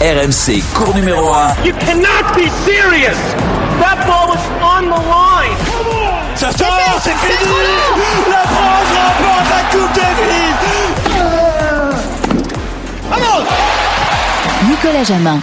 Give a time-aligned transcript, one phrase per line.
[0.00, 1.64] RMC, cours numéro 1.
[1.64, 3.16] You cannot be serious.
[3.80, 5.56] That ball was on the line.
[6.34, 7.52] Ça sort, c'est fini.
[8.30, 10.56] La France remporte la Coupe Davis.
[13.10, 13.46] Vamos
[14.68, 15.40] Nicolas Jamin.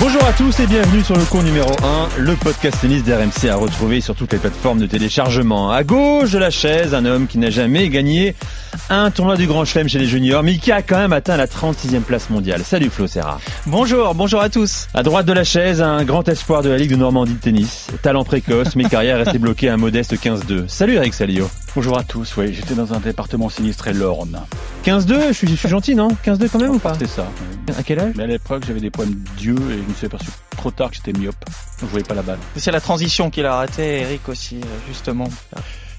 [0.00, 3.54] Bonjour à tous et bienvenue sur le cours numéro 1, le podcast tennis d'RMC à
[3.54, 5.70] retrouver sur toutes les plateformes de téléchargement.
[5.70, 8.34] À gauche de la chaise, un homme qui n'a jamais gagné
[8.90, 11.46] un tournoi du Grand Chelem chez les juniors, mais qui a quand même atteint la
[11.46, 12.62] 36e place mondiale.
[12.64, 13.40] Salut Flo Serra.
[13.66, 14.88] Bonjour, bonjour à tous.
[14.94, 17.86] À droite de la chaise, un grand espoir de la Ligue de Normandie de tennis.
[18.02, 20.64] Talent précoce, mais carrière restée bloquée à un modeste 15-2.
[20.66, 21.48] Salut Eric Salio.
[21.76, 24.40] Bonjour à tous, oui, j'étais dans un département sinistré, l'Orne.
[24.84, 26.08] 15-2, je suis, je suis gentil, non?
[26.26, 26.94] 15-2 quand même ou pas?
[26.98, 27.26] C'est ça.
[27.78, 28.12] À quel âge?
[28.16, 30.96] Mais à l'époque, j'avais des problèmes d'yeux et je me suis aperçu trop tard que
[30.96, 31.34] j'étais myope.
[31.46, 32.38] Donc je voyais pas la balle.
[32.56, 35.28] C'est la transition qu'il a raté, Eric aussi, euh, justement.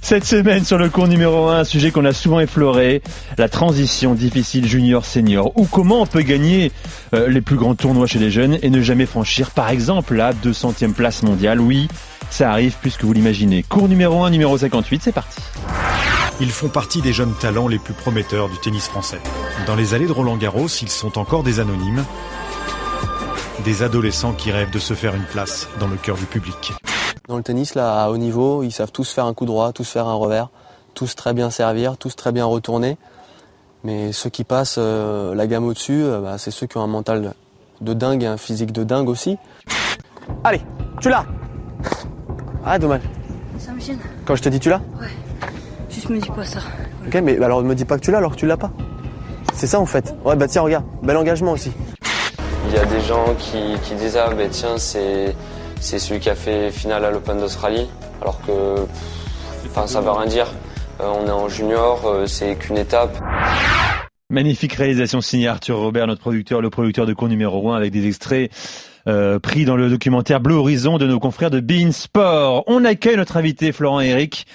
[0.05, 3.01] Cette semaine sur le cours numéro 1, un sujet qu'on a souvent effleuré,
[3.39, 6.71] la transition difficile junior-senior, ou comment on peut gagner
[7.15, 10.31] euh, les plus grands tournois chez les jeunes et ne jamais franchir par exemple la
[10.31, 11.59] 200e place mondiale.
[11.59, 11.87] Oui,
[12.29, 13.63] ça arrive plus que vous l'imaginez.
[13.63, 15.41] Cours numéro 1, numéro 58, c'est parti.
[16.39, 19.19] Ils font partie des jeunes talents les plus prometteurs du tennis français.
[19.65, 22.05] Dans les allées de Roland Garros, ils sont encore des anonymes,
[23.63, 26.73] des adolescents qui rêvent de se faire une place dans le cœur du public.
[27.27, 29.89] Dans le tennis, là, à haut niveau, ils savent tous faire un coup droit, tous
[29.89, 30.49] faire un revers,
[30.93, 32.97] tous très bien servir, tous très bien retourner.
[33.83, 36.87] Mais ceux qui passent euh, la gamme au-dessus, euh, bah, c'est ceux qui ont un
[36.87, 37.33] mental
[37.81, 39.37] de dingue et un physique de dingue aussi.
[40.43, 40.61] Allez,
[41.01, 41.25] tu l'as
[42.63, 43.01] Ah, dommage.
[43.57, 43.99] Ça me gêne.
[44.25, 45.07] Quand je te dis tu l'as Ouais.
[45.89, 46.59] Juste me dis pas ça.
[47.07, 48.71] Ok, mais alors ne me dis pas que tu l'as alors que tu l'as pas.
[49.53, 50.13] C'est ça en fait.
[50.23, 51.71] Ouais, bah tiens, regarde, bel engagement aussi.
[52.67, 55.35] Il y a des gens qui, qui disent ah ben tiens c'est
[55.79, 57.87] c'est celui qui a fait finale à l'Open d'Australie
[58.21, 60.47] alors que pff, enfin ça veut rien dire.
[61.01, 63.17] Euh, on est en junior, euh, c'est qu'une étape.
[64.29, 68.07] Magnifique réalisation signée Arthur Robert, notre producteur, le producteur de cours numéro 1 avec des
[68.07, 68.51] extraits
[69.07, 72.63] euh, pris dans le documentaire Bleu Horizon de nos confrères de Bein Sport.
[72.67, 74.47] On accueille notre invité Florent Eric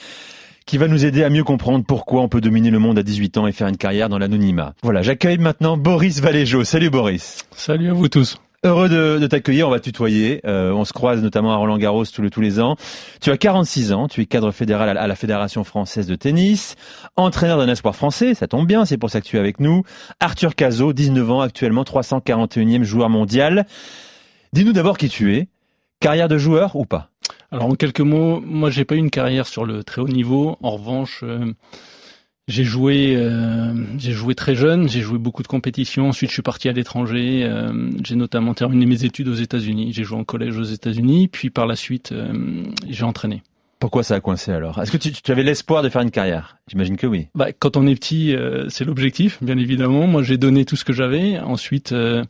[0.66, 3.38] qui va nous aider à mieux comprendre pourquoi on peut dominer le monde à 18
[3.38, 4.74] ans et faire une carrière dans l'anonymat.
[4.82, 6.64] Voilà, j'accueille maintenant Boris Valéjo.
[6.64, 7.44] Salut Boris.
[7.52, 8.40] Salut à vous tous.
[8.62, 10.42] Heureux de, t'accueillir, on va tutoyer.
[10.44, 12.76] Euh, on se croise notamment à Roland Garros tous, les- ans.
[13.22, 16.14] Tu as 46 ans, tu es cadre fédéral à la- à la Fédération française de
[16.14, 16.76] tennis,
[17.16, 19.82] entraîneur d'un espoir français, ça tombe bien, c'est pour ça que tu es avec nous.
[20.20, 23.66] Arthur Cazot, 19 ans, actuellement 341e joueur mondial.
[24.52, 25.48] Dis-nous d'abord qui tu es.
[26.00, 27.08] Carrière de joueur ou pas?
[27.50, 30.58] Alors en quelques mots, moi j'ai pas eu une carrière sur le très haut niveau.
[30.62, 31.52] En revanche, euh,
[32.48, 36.08] j'ai joué, euh, j'ai joué très jeune, j'ai joué beaucoup de compétitions.
[36.08, 37.44] Ensuite, je suis parti à l'étranger.
[37.44, 39.92] euh, j'ai notamment terminé mes études aux États-Unis.
[39.92, 43.42] J'ai joué en collège aux États-Unis, puis par la suite, euh, j'ai entraîné.
[43.78, 44.78] Pourquoi ça a coincé alors?
[44.82, 46.58] Est-ce que tu, tu avais l'espoir de faire une carrière?
[46.68, 47.28] J'imagine que oui.
[47.34, 50.06] Bah, quand on est petit, euh, c'est l'objectif, bien évidemment.
[50.06, 51.38] Moi, j'ai donné tout ce que j'avais.
[51.38, 52.22] Ensuite, euh,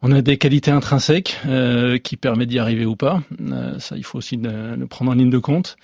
[0.00, 3.22] on a des qualités intrinsèques euh, qui permettent d'y arriver ou pas.
[3.50, 5.76] Euh, ça, il faut aussi le, le prendre en ligne de compte.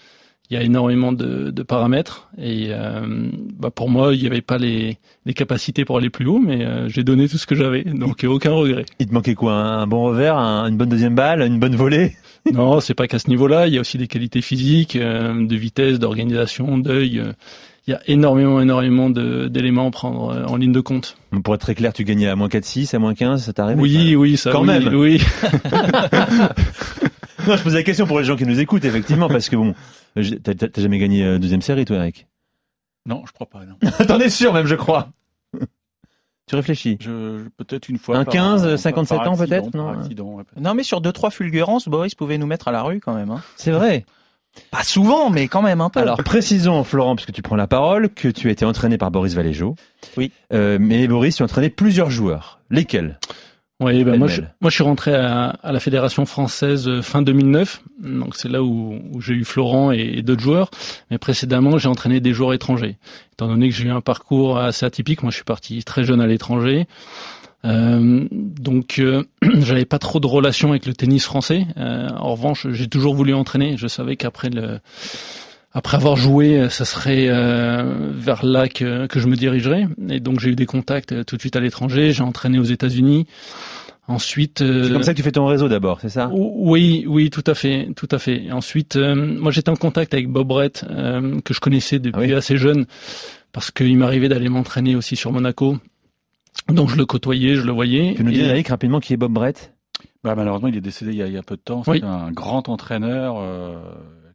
[0.51, 4.43] Il y a énormément de, de paramètres et euh, bah, pour moi, il n'y avait
[4.43, 7.55] pas les, les capacités pour aller plus haut, mais euh, j'ai donné tout ce que
[7.55, 8.85] j'avais, donc aucun regret.
[8.99, 12.15] Il te manquait quoi Un bon revers, un- une bonne deuxième balle, une bonne volée?
[12.53, 13.69] Non, c'est pas qu'à ce niveau-là.
[13.69, 17.23] Il y a aussi des qualités physiques, euh, de vitesse, d'organisation, d'œil.
[17.87, 21.17] il y a énormément, énormément d'éléments à prendre euh, en ligne de compte.
[21.43, 24.15] Pour être très clair, tu gagnais à moins 4-6, à moins 15, ça t'arrive Oui,
[24.15, 24.51] oui, ça.
[24.53, 24.95] Quand oui, même.
[24.95, 25.23] Oui.
[27.47, 29.75] Non, je pose la question pour les gens qui nous écoutent, effectivement, parce que bon,
[30.15, 32.27] t'as jamais gagné euh, deuxième série, toi, Eric?
[33.07, 33.77] Non, je crois pas, non.
[34.07, 35.09] T'en es sûr, même, je crois.
[36.47, 38.17] tu réfléchis Je, je- peut-être une fois.
[38.19, 40.63] Un par- 15, par- 57 par ans, peut-être, non accident, ouais, peut-être.
[40.63, 43.31] Non, mais sur deux trois fulgurances, Boris pouvait nous mettre à la rue quand même.
[43.31, 43.43] Hein.
[43.57, 44.05] C'est vrai.
[44.71, 45.99] Pas souvent, mais quand même un peu.
[46.01, 49.11] Alors, précisons, Florent, parce que tu prends la parole, que tu as été entraîné par
[49.11, 49.75] Boris Valéjo.
[50.17, 50.31] Oui.
[50.53, 52.61] Euh, mais Boris, tu as entraîné plusieurs joueurs.
[52.71, 53.19] Lesquels?
[53.81, 57.23] Oui, ben moi, je, moi je suis rentré à, à la fédération française euh, fin
[57.23, 60.71] 2009, donc c'est là où, où j'ai eu Florent et, et d'autres joueurs.
[61.11, 62.99] Mais précédemment, j'ai entraîné des joueurs étrangers.
[63.33, 66.21] Étant donné que j'ai eu un parcours assez atypique, moi je suis parti très jeune
[66.21, 66.87] à l'étranger.
[67.65, 71.67] Euh, donc euh, j'avais pas trop de relations avec le tennis français.
[71.77, 73.77] Euh, en revanche, j'ai toujours voulu entraîner.
[73.77, 74.81] Je savais qu'après le
[75.75, 79.87] après avoir joué, ça serait euh, vers là que, que je me dirigerais.
[80.09, 82.13] Et donc j'ai eu des contacts euh, tout de suite à l'étranger.
[82.13, 83.27] J'ai entraîné aux États-Unis.
[84.07, 86.31] Ensuite, euh, C'est comme ça que tu fais ton réseau d'abord, c'est ça?
[86.33, 88.45] Oui, oui, tout à fait, tout à fait.
[88.45, 92.21] Et ensuite, euh, moi j'étais en contact avec Bob Brett, euh, que je connaissais depuis
[92.23, 92.35] Ah oui.
[92.35, 92.85] assez jeune,
[93.53, 95.79] parce qu'il m'arrivait d'aller m'entraîner aussi sur Monaco.
[96.69, 98.11] Donc je le côtoyais, je le voyais.
[98.11, 99.73] Tu peux nous Et- dire, Eric, rapidement, qui est Bob Brett
[100.23, 101.83] Bah, malheureusement, il est décédé il y a, il y a peu de temps.
[101.87, 101.97] Oui.
[101.97, 103.79] C'était un grand entraîneur euh,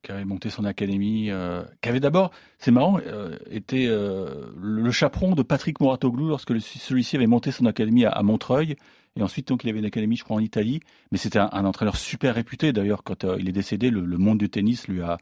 [0.01, 4.91] qui avait monté son académie, euh, qui avait d'abord, c'est marrant, euh, été euh, le,
[4.91, 8.75] chaperon de Patrick Moratoglou lorsque celui-ci avait monté son académie à, à Montreuil.
[9.15, 10.79] Et ensuite, donc, il avait une académie, je crois, en Italie.
[11.11, 12.73] Mais c'était un, entraîneur super réputé.
[12.73, 15.17] D'ailleurs, quand euh, il est décédé, le, monde du tennis lui a,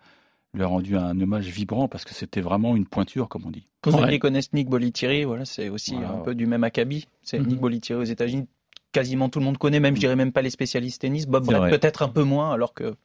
[0.53, 3.65] lui a rendu un hommage vibrant parce que c'était vraiment une pointure, comme on dit.
[3.81, 7.07] Pour ceux qui connaissent Nick Bolitieri, voilà, c'est aussi un peu du même acabit.
[7.23, 7.47] C'est mhm.
[7.47, 8.47] Nick Bolitieri aux États-Unis.
[8.91, 11.27] Quasiment tout le monde connaît, même, je dirais même pas les spécialistes tennis.
[11.27, 12.95] Bob Brett, peut-être un peu moins, alors que,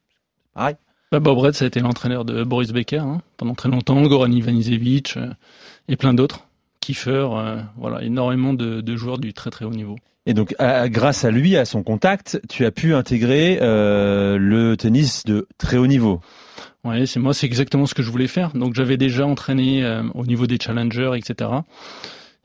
[0.55, 0.77] pareil.
[1.13, 4.31] Bah, Bob Brett, ça a été l'entraîneur de Boris Becker hein, pendant très longtemps, Goran
[4.31, 5.29] Ivanisevic euh,
[5.87, 6.47] et plein d'autres.
[6.81, 9.97] Kiefer, euh, voilà, énormément de, joueurs du très très haut niveau.
[10.25, 15.25] Et donc, grâce à lui, à son contact, tu as pu intégrer euh, le tennis
[15.25, 16.23] de très haut niveau.
[16.83, 18.53] Oui, c'est moi, c'est exactement ce que je voulais faire.
[18.55, 19.85] Donc, j'avais déjà entraîné
[20.15, 21.51] au niveau des challengers, etc.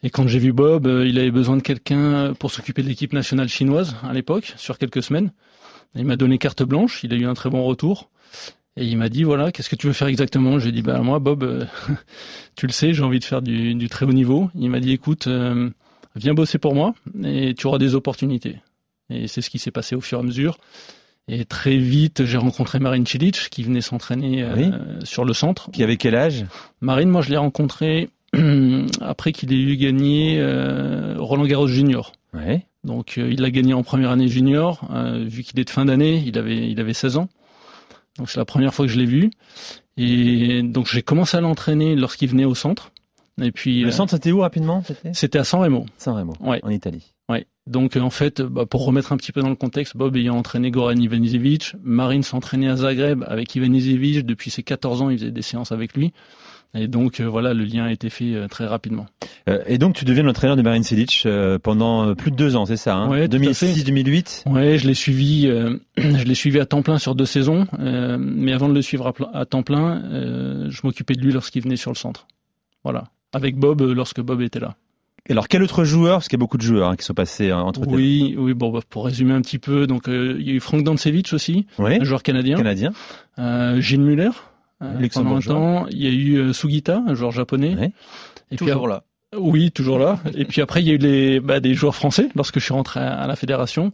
[0.03, 3.47] Et quand j'ai vu Bob, il avait besoin de quelqu'un pour s'occuper de l'équipe nationale
[3.47, 5.31] chinoise à l'époque, sur quelques semaines.
[5.95, 8.09] Il m'a donné carte blanche, il a eu un très bon retour.
[8.77, 10.59] Et il m'a dit voilà, qu'est-ce que tu veux faire exactement?
[10.59, 11.65] J'ai dit bah moi Bob, euh,
[12.55, 14.49] tu le sais, j'ai envie de faire du, très haut niveau.
[14.53, 15.69] Il m'a dit écoute, euh,
[16.15, 16.93] viens bosser pour moi
[17.23, 18.57] et tu auras des opportunités.
[19.09, 20.59] Et c'est ce qui s'est passé au fur et à mesure.
[21.27, 25.71] Et très vite, j'ai rencontré Marine Cilic qui venait s'entraîner euh, sur le centre.
[25.71, 26.45] Qui avait quel âge?
[26.79, 28.09] Marine, moi je l'ai rencontré
[29.01, 30.39] après qu'il ait eu gagné
[31.17, 32.11] Roland Garros Junior.
[32.33, 32.63] Ouais.
[32.83, 34.87] Donc il l'a gagné en première année junior.
[35.25, 37.27] vu qu'il est de fin d'année, il avait il avait 16 ans.
[38.17, 39.31] Donc c'est la première fois que je l'ai vu.
[39.97, 42.91] Et donc j'ai commencé à l'entraîner lorsqu'il venait au centre.
[43.41, 44.83] Et puis le centre c'était où rapidement?
[45.13, 45.85] C'était à San Remo.
[45.97, 46.33] San Remo.
[46.39, 46.59] Ouais.
[46.63, 47.13] En Italie.
[47.29, 47.45] Ouais.
[47.65, 50.71] Donc en fait, bah, pour remettre un petit peu dans le contexte, Bob ayant entraîné
[50.71, 55.41] Goran Ivanisevic, Marine s'entraînait à Zagreb avec Ivanisevic depuis ses 14 ans, il faisait des
[55.41, 56.13] séances avec lui.
[56.73, 59.05] Et donc euh, voilà, le lien a été fait euh, très rapidement.
[59.49, 61.27] Euh, et donc tu deviens l'entraîneur de Marine Silic
[61.63, 63.09] pendant plus de deux ans, c'est ça hein?
[63.09, 65.47] Ouais, 2006-2008 Ouais, je l'ai suivi,
[65.97, 67.67] je l'ai suivi à temps plein sur deux saisons.
[67.79, 70.01] mais avant de le suivre à, temps plein,
[70.69, 72.27] je m'occupais de lui lorsqu'il venait sur le centre.
[72.83, 74.75] Voilà, avec Bob lorsque Bob était là.
[75.29, 77.51] Alors quel autre joueur Parce qu'il y a beaucoup de joueurs hein, qui sont passés
[77.51, 78.53] hein, entre Oui, oui.
[78.53, 81.67] Bon, bah, pour résumer un petit peu, donc il y a eu Frank Dansevich aussi,
[81.77, 82.57] un joueur canadien.
[82.57, 82.91] Canadien.
[83.79, 84.31] Gilles Muller.
[84.83, 87.93] Euh, pendant un temps, il y a eu euh, Sugita, un joueur japonais.
[88.51, 89.03] Et toujours là.
[89.37, 90.19] Oui, toujours là.
[90.35, 92.73] et puis après, il y a eu les, bah, des joueurs français lorsque je suis
[92.73, 93.91] rentré à, la fédération.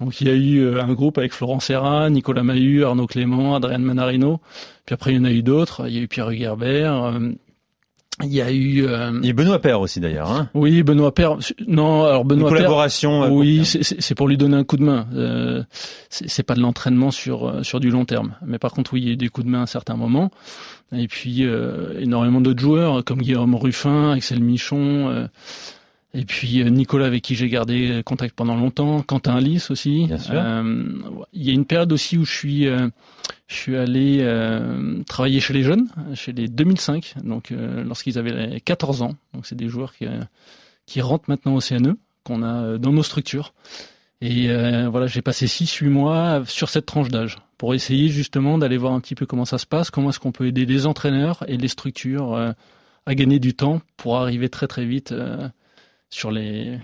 [0.00, 3.54] Donc il y a eu euh, un groupe avec Florent Serra, Nicolas Mahut, Arnaud Clément,
[3.54, 4.40] Adrien Manarino.
[4.86, 5.88] Puis après, il y en a eu d'autres.
[5.88, 7.18] Il y a eu Pierre Hugerbert.
[8.22, 8.86] Il y a eu.
[8.86, 9.18] Euh...
[9.22, 10.30] Il y a Benoît Père aussi d'ailleurs.
[10.30, 11.38] Hein oui, Benoît Père.
[11.66, 13.22] Non, alors Benoît Une collaboration.
[13.22, 15.06] Père, oui, c'est pour lui donner un coup de main.
[15.14, 15.62] Euh,
[16.10, 18.34] c'est pas de l'entraînement sur euh, sur du long terme.
[18.44, 20.30] Mais par contre, oui, il y a eu des coups de main à certains moments.
[20.92, 25.28] Et puis euh, énormément d'autres joueurs comme Guillaume Ruffin, Axel Michon.
[26.14, 30.06] Euh, et puis euh, Nicolas avec qui j'ai gardé contact pendant longtemps, Quentin Alice aussi.
[30.06, 30.34] Bien sûr.
[30.34, 30.84] Euh,
[31.32, 32.88] il y a une période aussi où je suis euh,
[33.46, 39.02] je suis allé euh, travailler chez les jeunes, chez les 2005, donc lorsqu'ils avaient 14
[39.02, 39.14] ans.
[39.34, 40.06] Donc c'est des joueurs qui
[40.86, 43.52] qui rentrent maintenant au CNE qu'on a dans nos structures.
[44.20, 44.48] Et
[44.86, 49.00] voilà, j'ai passé 6-8 mois sur cette tranche d'âge pour essayer justement d'aller voir un
[49.00, 51.68] petit peu comment ça se passe, comment est-ce qu'on peut aider les entraîneurs et les
[51.68, 52.54] structures
[53.06, 55.14] à gagner du temps pour arriver très très vite
[56.10, 56.78] sur les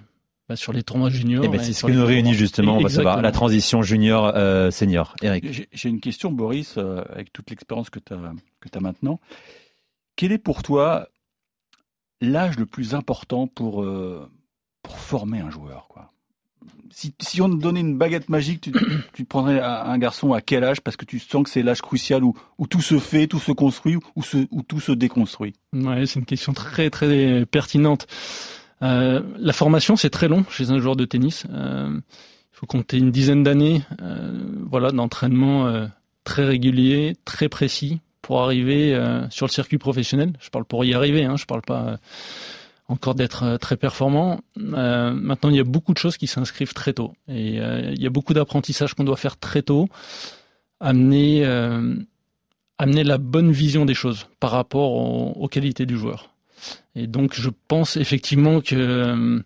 [0.49, 1.43] bah, sur les tournois juniors.
[1.45, 4.71] Eh ben, c'est ce qui nous réunit justement, on va savoir la transition junior euh,
[4.71, 5.15] senior.
[5.23, 5.67] Eric.
[5.73, 8.19] J'ai une question Boris euh, avec toute l'expérience que tu as
[8.61, 9.21] que as maintenant.
[10.17, 11.09] Quel est pour toi
[12.21, 14.31] l'âge le plus important pour euh,
[14.83, 16.11] pour former un joueur quoi?
[16.91, 18.73] Si, si, on te donnait une baguette magique, tu,
[19.15, 20.81] tu prendrais un garçon à quel âge?
[20.81, 23.51] Parce que tu sens que c'est l'âge crucial où, où, tout se fait, tout se
[23.51, 25.55] construit, où, se, où tout se déconstruit.
[25.73, 28.07] Ouais, c'est une question très très pertinente.
[28.83, 31.45] Euh, la formation, c'est très long chez un joueur de tennis.
[31.51, 34.33] Euh, il faut compter une dizaine d'années euh,
[34.69, 35.89] voilà, d'entraînement
[36.23, 38.99] très régulier, très précis pour arriver
[39.31, 40.33] sur le circuit professionnel.
[40.41, 41.99] Je parle pour y arriver, hein, je parle pas
[42.87, 44.41] encore d'être très performant.
[44.57, 47.13] maintenant, il y a beaucoup de choses qui s'inscrivent très tôt.
[47.29, 49.89] Et il y a beaucoup d'apprentissage qu'on doit faire très tôt.
[50.81, 51.45] Amener,
[52.79, 56.34] amener la bonne vision des choses par rapport aux qualités du joueur.
[56.97, 59.43] Et donc je pense effectivement que euh,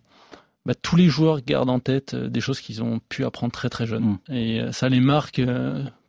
[0.67, 3.69] bah, tous les joueurs gardent en tête euh, des choses qu'ils ont pu apprendre très
[3.69, 4.19] très jeunes.
[4.29, 4.35] Mm.
[4.35, 5.41] Et euh, ça les marque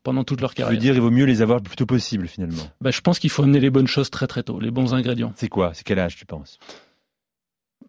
[0.03, 0.71] pendant toute leur carrière.
[0.71, 2.63] Je veux dire, il vaut mieux les avoir le plus tôt possible finalement.
[2.81, 5.33] Bah, je pense qu'il faut amener les bonnes choses très très tôt, les bons ingrédients.
[5.35, 5.71] C'est quoi?
[5.73, 6.59] C'est quel âge tu penses?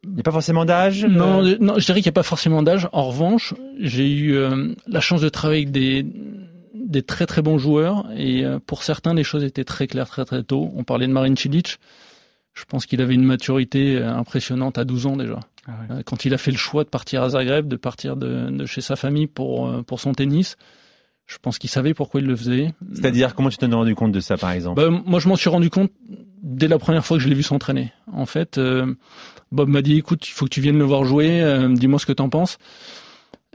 [0.05, 2.63] Il n'y a pas forcément d'âge non, non, je dirais qu'il n'y a pas forcément
[2.63, 2.89] d'âge.
[2.93, 4.35] En revanche, j'ai eu
[4.87, 6.07] la chance de travailler avec des,
[6.75, 10.43] des très très bons joueurs et pour certains, les choses étaient très claires très très
[10.43, 10.73] tôt.
[10.75, 11.79] On parlait de Marin Cilic.
[12.55, 15.41] Je pense qu'il avait une maturité euh, impressionnante à 12 ans déjà.
[15.67, 18.67] Ah euh, quand il a fait le choix de partir à Zagreb, de partir de,
[18.67, 20.57] chez sa famille pour, euh, pour son tennis,
[21.27, 22.75] je pense qu'il savait pourquoi il le faisait.
[22.93, 25.37] C'est-à-dire, comment tu t'en es rendu compte de ça, par exemple bah, Moi, je m'en
[25.37, 25.93] suis rendu compte
[26.43, 27.93] dès la première fois que je l'ai vu s'entraîner.
[28.13, 28.59] En fait,
[29.53, 32.13] Bob m'a dit, écoute, il faut que tu viennes le voir jouer, dis-moi ce que
[32.13, 32.59] tu en penses.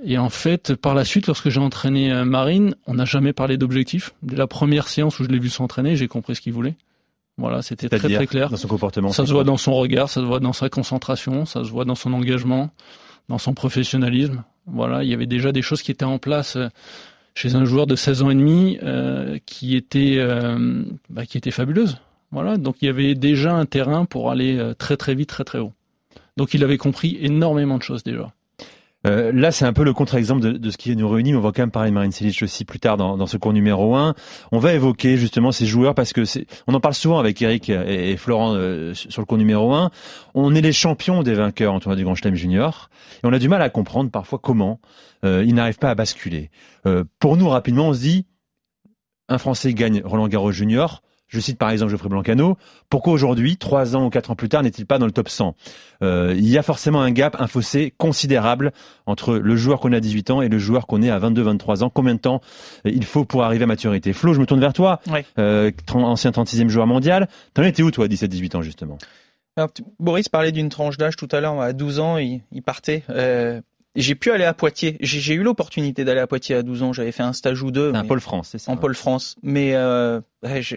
[0.02, 4.14] Et en fait, par la suite, lorsque j'ai entraîné Marine, on n'a jamais parlé d'objectifs.
[4.24, 6.78] Dès la première séance où je l'ai vu s'entraîner, j'ai compris ce qu'il voulait.
[7.38, 8.50] Voilà, c'était très très clair.
[8.50, 9.12] Dans son comportement.
[9.12, 11.86] Ça se voit dans son regard, ça se voit dans sa concentration, ça se voit
[11.86, 12.70] dans son engagement,
[13.28, 14.44] dans son professionnalisme.
[14.68, 16.70] Voilà, il y avait déjà des choses qui étaient en place euh,
[17.36, 21.52] chez un joueur de 16 ans et demi euh, qui était euh, bah, qui était
[21.52, 21.98] fabuleuse.
[22.32, 25.44] Voilà, donc il y avait déjà un terrain pour aller euh, très très vite, très
[25.44, 25.74] très haut.
[26.38, 28.32] Donc il avait compris énormément de choses déjà.
[29.06, 31.36] Euh, là, c'est un peu le contre-exemple de, de, ce qui nous réunit.
[31.36, 33.54] On va quand même parler de Marine Silic aussi plus tard dans, dans, ce cours
[33.54, 34.16] numéro 1.
[34.52, 36.24] On va évoquer justement ces joueurs parce que
[36.68, 39.92] on en parle souvent avec Eric et, et Florent euh, sur le cours numéro 1.
[40.34, 42.90] On est les champions des vainqueurs en tournoi du Grand Chelem Junior
[43.24, 44.80] et on a du mal à comprendre parfois comment
[45.24, 46.50] euh, ils n'arrivent pas à basculer.
[46.86, 48.26] Euh, pour nous, rapidement, on se dit
[49.28, 51.02] un Français gagne Roland Garros Junior
[51.36, 52.58] je cite par exemple Geoffrey Blancano,
[52.90, 55.56] pourquoi aujourd'hui, trois ans ou quatre ans plus tard, n'est-il pas dans le top 100
[56.02, 58.72] euh, Il y a forcément un gap, un fossé considérable
[59.06, 61.84] entre le joueur qu'on a à 18 ans et le joueur qu'on est à 22-23
[61.84, 61.90] ans.
[61.90, 62.42] Combien de temps
[62.86, 64.14] euh, il faut pour arriver à maturité?
[64.14, 65.20] Flo, je me tourne vers toi, oui.
[65.38, 67.28] euh, ancien 36e joueur mondial.
[67.54, 68.98] T'en étais où toi, 17-18 ans justement?
[69.58, 73.04] Alors, Boris parlait d'une tranche d'âge tout à l'heure, à 12 ans, il, il partait.
[73.10, 73.62] Euh,
[73.96, 74.98] j'ai pu aller à Poitiers.
[75.00, 76.94] J'ai eu l'opportunité d'aller à Poitiers à 12 ans.
[76.94, 77.94] J'avais fait un stage ou deux.
[77.94, 79.38] Un Pôle France, c'est ça En Pôle France.
[79.42, 80.20] Mais euh,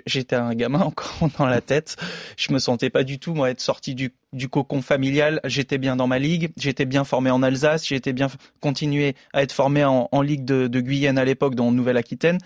[0.06, 1.96] j'étais un gamin encore dans la tête.
[2.36, 5.40] Je me sentais pas du tout, moi, être sorti du, du cocon familial.
[5.44, 6.50] J'étais bien dans ma ligue.
[6.56, 7.86] J'étais bien formé en Alsace.
[7.86, 8.28] J'étais bien
[8.60, 12.38] continué à être formé en, en ligue de, de, Guyane à l'époque, dans Nouvelle-Aquitaine.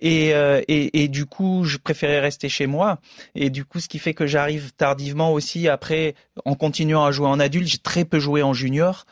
[0.00, 3.00] Et, euh, et, et, du coup, je préférais rester chez moi.
[3.34, 7.26] Et du coup, ce qui fait que j'arrive tardivement aussi après, en continuant à jouer
[7.26, 7.66] en adulte.
[7.66, 9.06] J'ai très peu joué en junior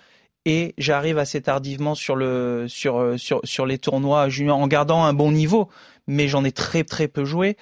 [0.44, 5.12] et j'arrive assez tardivement sur le sur sur sur les tournois juniors en gardant un
[5.12, 5.68] bon niveau,
[6.06, 7.56] mais j'en ai très très peu joué.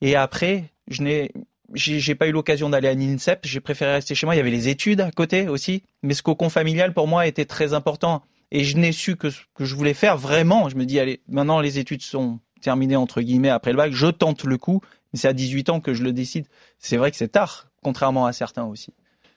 [0.00, 1.32] Et après, je n'ai
[1.74, 4.34] j'ai pas eu l'occasion d'aller à l'INSEP, j'ai préféré rester chez moi.
[4.34, 7.44] Il y avait les études à côté aussi, mais ce cocon familial pour moi était
[7.44, 8.22] très important.
[8.52, 10.68] Et je n'ai su que ce que je voulais faire vraiment.
[10.68, 14.06] Je me dis allez, maintenant les études sont terminées entre guillemets après le bac, je
[14.06, 14.80] tente le coup.
[15.12, 16.46] Mais c'est à 18 ans que je le décide.
[16.78, 18.92] C'est vrai que c'est tard, contrairement à certains aussi.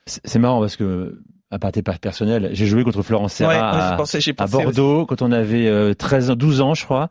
[0.06, 1.20] C'est marrant parce que
[1.51, 5.08] à part tes personnels, j'ai joué contre Florence Serra ouais, à, pensé, à, Bordeaux aussi.
[5.08, 7.10] quand on avait euh, 13 12 ans, je crois.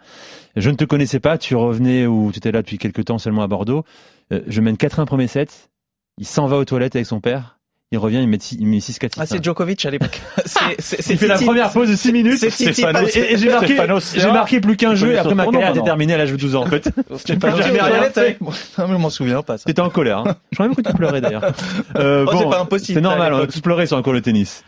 [0.56, 3.42] Je ne te connaissais pas, tu revenais ou tu étais là depuis quelques temps seulement
[3.42, 3.84] à Bordeaux.
[4.32, 5.70] Euh, je mène 4-1 premier set.
[6.18, 7.57] Il s'en va aux toilettes avec son père.
[7.90, 10.20] Il revient, il met, il met 6 4 Ah, c'est Djokovic à l'époque.
[10.78, 12.36] il fait la première pause de 6 minutes.
[12.36, 13.78] C'est et, et j'ai marqué,
[14.14, 16.54] j'ai marqué plus qu'un jeu et après ma carrière était terminée à l'âge de 12
[16.56, 16.90] ans, en fait.
[17.24, 18.52] J'ai pas jamais rien avec moi.
[18.76, 19.64] Non, mais je m'en souviens pas, ça.
[19.64, 20.36] T'étais en colère, hein.
[20.52, 21.44] Je crois même que tu pleurais, d'ailleurs.
[21.96, 22.98] Euh, oh, bon, c'est pas impossible.
[22.98, 24.62] C'est normal, on tous pleurer sur un cours de tennis.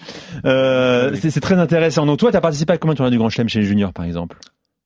[0.44, 2.06] Euh, c'est très intéressant.
[2.06, 4.04] Donc, toi, t'as participé à combien de tournois du Grand Chelem chez les juniors, par
[4.04, 4.36] exemple?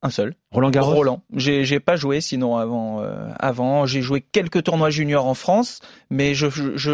[0.05, 0.35] Un seul.
[0.51, 0.93] Roland Garros.
[0.93, 1.23] Roland.
[1.33, 3.01] J'ai pas joué sinon avant.
[3.01, 5.79] Euh, avant, j'ai joué quelques tournois juniors en France,
[6.11, 6.47] mais je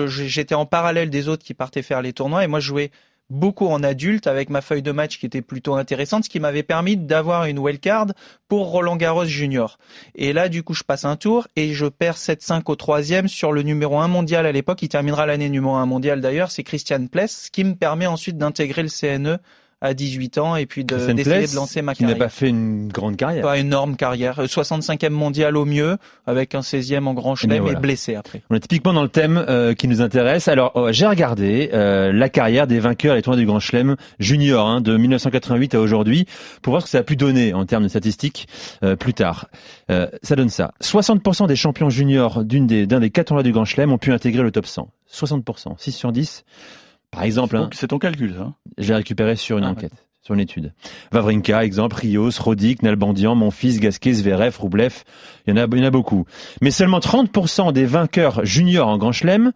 [0.07, 2.91] j'étais en parallèle des autres qui partaient faire les tournois et moi je jouais
[3.29, 6.63] beaucoup en adulte avec ma feuille de match qui était plutôt intéressante, ce qui m'avait
[6.63, 8.07] permis d'avoir une wildcard
[8.47, 9.77] pour Roland Garros junior.
[10.15, 13.51] Et là, du coup, je passe un tour et je perds 7-5 au troisième sur
[13.51, 14.81] le numéro 1 mondial à l'époque.
[14.83, 18.37] Il terminera l'année numéro 1 mondial d'ailleurs, c'est Christian Pless, ce qui me permet ensuite
[18.37, 19.37] d'intégrer le CNE
[19.81, 22.15] à 18 ans et puis d'essayer de, de, lancer ma qui carrière.
[22.15, 23.41] Qui n'a pas fait une grande carrière.
[23.43, 24.39] Pas énorme carrière.
[24.39, 25.97] 65e mondial au mieux,
[26.27, 27.79] avec un 16e en grand chelem et, voilà.
[27.79, 28.43] blessé après.
[28.49, 30.47] On est typiquement dans le thème euh, qui nous intéresse.
[30.47, 34.67] Alors, oh, j'ai regardé euh, la carrière des vainqueurs des tournois du grand chelem junior
[34.67, 36.27] hein, de 1988 à aujourd'hui
[36.61, 38.47] pour voir ce que ça a pu donner en termes de statistiques
[38.83, 39.47] euh, plus tard.
[39.89, 40.73] ça donne ça.
[40.81, 44.43] 60% des champions juniors d'un des, des quatre tournois du grand chelem ont pu intégrer
[44.43, 44.89] le top 100.
[45.11, 45.75] 60%.
[45.77, 46.43] 6 sur 10.
[47.11, 49.99] Par exemple, hein, c'est ton calcul, ça J'ai récupéré sur une ah, enquête, ouais.
[50.21, 50.73] sur une étude.
[51.11, 55.03] Vavrinka, exemple, Rios, Rodic, Nalbandian, Monfils, Gasquet, Zverev, Roublev,
[55.45, 56.25] il y en a, il y en a beaucoup.
[56.61, 59.51] Mais seulement 30% des vainqueurs juniors en Grand Chelem,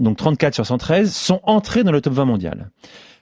[0.00, 2.70] donc 34 sur 113, sont entrés dans le top 20 mondial.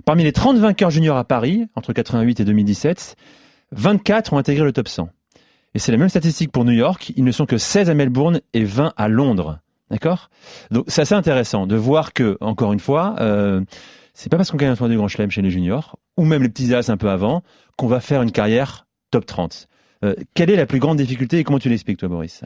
[0.06, 3.16] Parmi les 30 vainqueurs juniors à Paris, entre 88 et 2017,
[3.72, 5.10] 24 ont intégré le top 100.
[5.74, 8.40] Et c'est la même statistique pour New York, ils ne sont que 16 à Melbourne
[8.54, 9.58] et 20 à Londres.
[9.90, 10.30] D'accord?
[10.70, 13.62] Donc c'est assez intéressant de voir que, encore une fois, euh,
[14.14, 16.42] c'est pas parce qu'on gagne un tournoi du Grand Chelem chez les juniors, ou même
[16.42, 17.42] les petits as un peu avant,
[17.76, 19.68] qu'on va faire une carrière top 30.
[20.04, 22.42] Euh, quelle est la plus grande difficulté et comment tu l'expliques toi, Boris?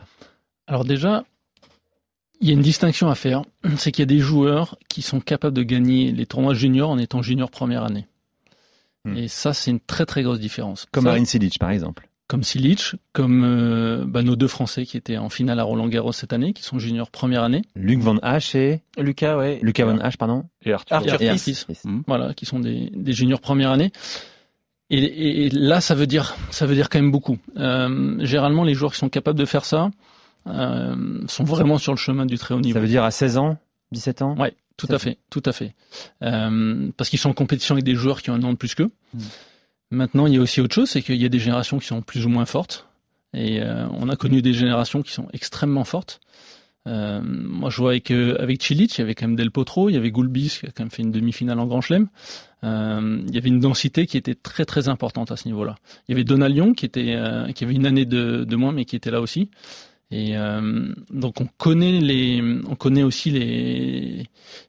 [0.66, 1.24] Alors déjà,
[2.40, 3.42] il y a une distinction à faire,
[3.76, 6.98] c'est qu'il y a des joueurs qui sont capables de gagner les tournois juniors en
[6.98, 8.06] étant junior première année.
[9.04, 9.16] Hmm.
[9.16, 10.86] Et ça, c'est une très très grosse différence.
[10.92, 15.18] Comme Marine Silic, par exemple comme Silic, comme euh, bah, nos deux Français qui étaient
[15.18, 17.62] en finale à Roland Garros cette année, qui sont juniors première année.
[17.74, 19.58] Luc Van Hache et Lucas, ouais.
[19.62, 20.44] Lucas Van Hache, pardon.
[20.64, 21.66] Et Arthur, Arthur, Arthur Fils.
[21.84, 22.02] Mmh.
[22.06, 23.90] Voilà, qui sont des, des, juniors première année.
[24.90, 27.36] Et, et, et, là, ça veut dire, ça veut dire quand même beaucoup.
[27.56, 29.90] Euh, généralement, les joueurs qui sont capables de faire ça
[30.46, 32.74] euh, sont vraiment sur le chemin du très haut niveau.
[32.74, 33.58] Ça veut dire à 16 ans,
[33.90, 34.36] 17 ans.
[34.38, 35.74] Ouais, tout à fait, tout à fait.
[36.22, 38.76] Euh, parce qu'ils sont en compétition avec des joueurs qui ont un an de plus
[38.76, 38.92] qu'eux.
[39.14, 39.18] Mmh.
[39.90, 42.02] Maintenant, il y a aussi autre chose, c'est qu'il y a des générations qui sont
[42.02, 42.88] plus ou moins fortes.
[43.34, 46.20] Et euh, on a connu des générations qui sont extrêmement fortes.
[46.86, 49.90] Euh, moi, je vois avec euh, avec Chilich, il y avait quand même Del Potro,
[49.90, 52.08] il y avait Goulbis qui a quand même fait une demi-finale en Grand Chelem.
[52.64, 55.76] Euh, il y avait une densité qui était très très importante à ce niveau-là.
[56.08, 59.20] Il y avait Donalion qui qui avait une année de moins, mais qui était là
[59.20, 59.50] aussi.
[60.10, 64.26] Et euh, donc on connaît les, on connaît aussi les,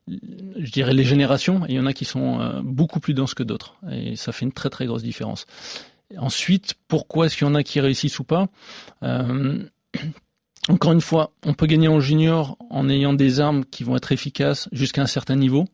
[0.07, 1.65] je dirais les générations.
[1.65, 4.31] Et il y en a qui sont euh, beaucoup plus denses que d'autres, et ça
[4.31, 5.45] fait une très très grosse différence.
[6.17, 8.49] Ensuite, pourquoi est-ce qu'il y en a qui réussissent ou pas?
[9.03, 9.63] Euh,
[10.69, 14.11] Encore une fois, on peut gagner en junior en ayant des armes qui vont être
[14.11, 15.65] efficaces jusqu'à un certain niveau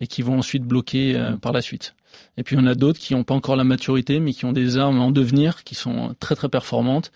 [0.00, 1.94] et qui vont ensuite bloquer euh, par la suite.
[2.38, 4.78] Et puis on a d'autres qui n'ont pas encore la maturité, mais qui ont des
[4.78, 7.12] armes en devenir qui sont très très performantes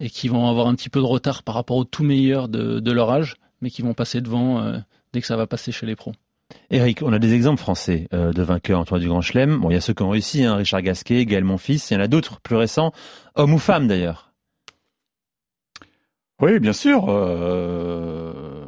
[0.00, 2.80] et qui vont avoir un petit peu de retard par rapport au tout meilleur de,
[2.80, 4.78] de leur âge, mais qui vont passer devant euh,
[5.12, 6.12] dès que ça va passer chez les pros.
[6.70, 9.58] Eric, on a des exemples français euh, de vainqueurs en tournoi du Grand Chelem.
[9.58, 11.90] Bon, il y a ceux qui ont réussi, hein, Richard Gasquet, Gaël Monfils.
[11.90, 12.92] Il y en a d'autres, plus récents,
[13.36, 14.32] hommes ou femmes d'ailleurs.
[16.40, 17.06] Oui, bien sûr.
[17.08, 18.60] Euh...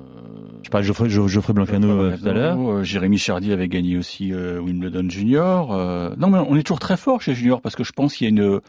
[0.63, 2.85] Je parle de Geoffrey, Geoffrey Blancano euh, tout à l'heure.
[2.85, 5.73] Jérémy Chardy avait gagné aussi euh, Wimbledon Junior.
[5.73, 8.27] Euh, non, mais on est toujours très fort chez Junior parce que je pense qu'il
[8.27, 8.61] y a une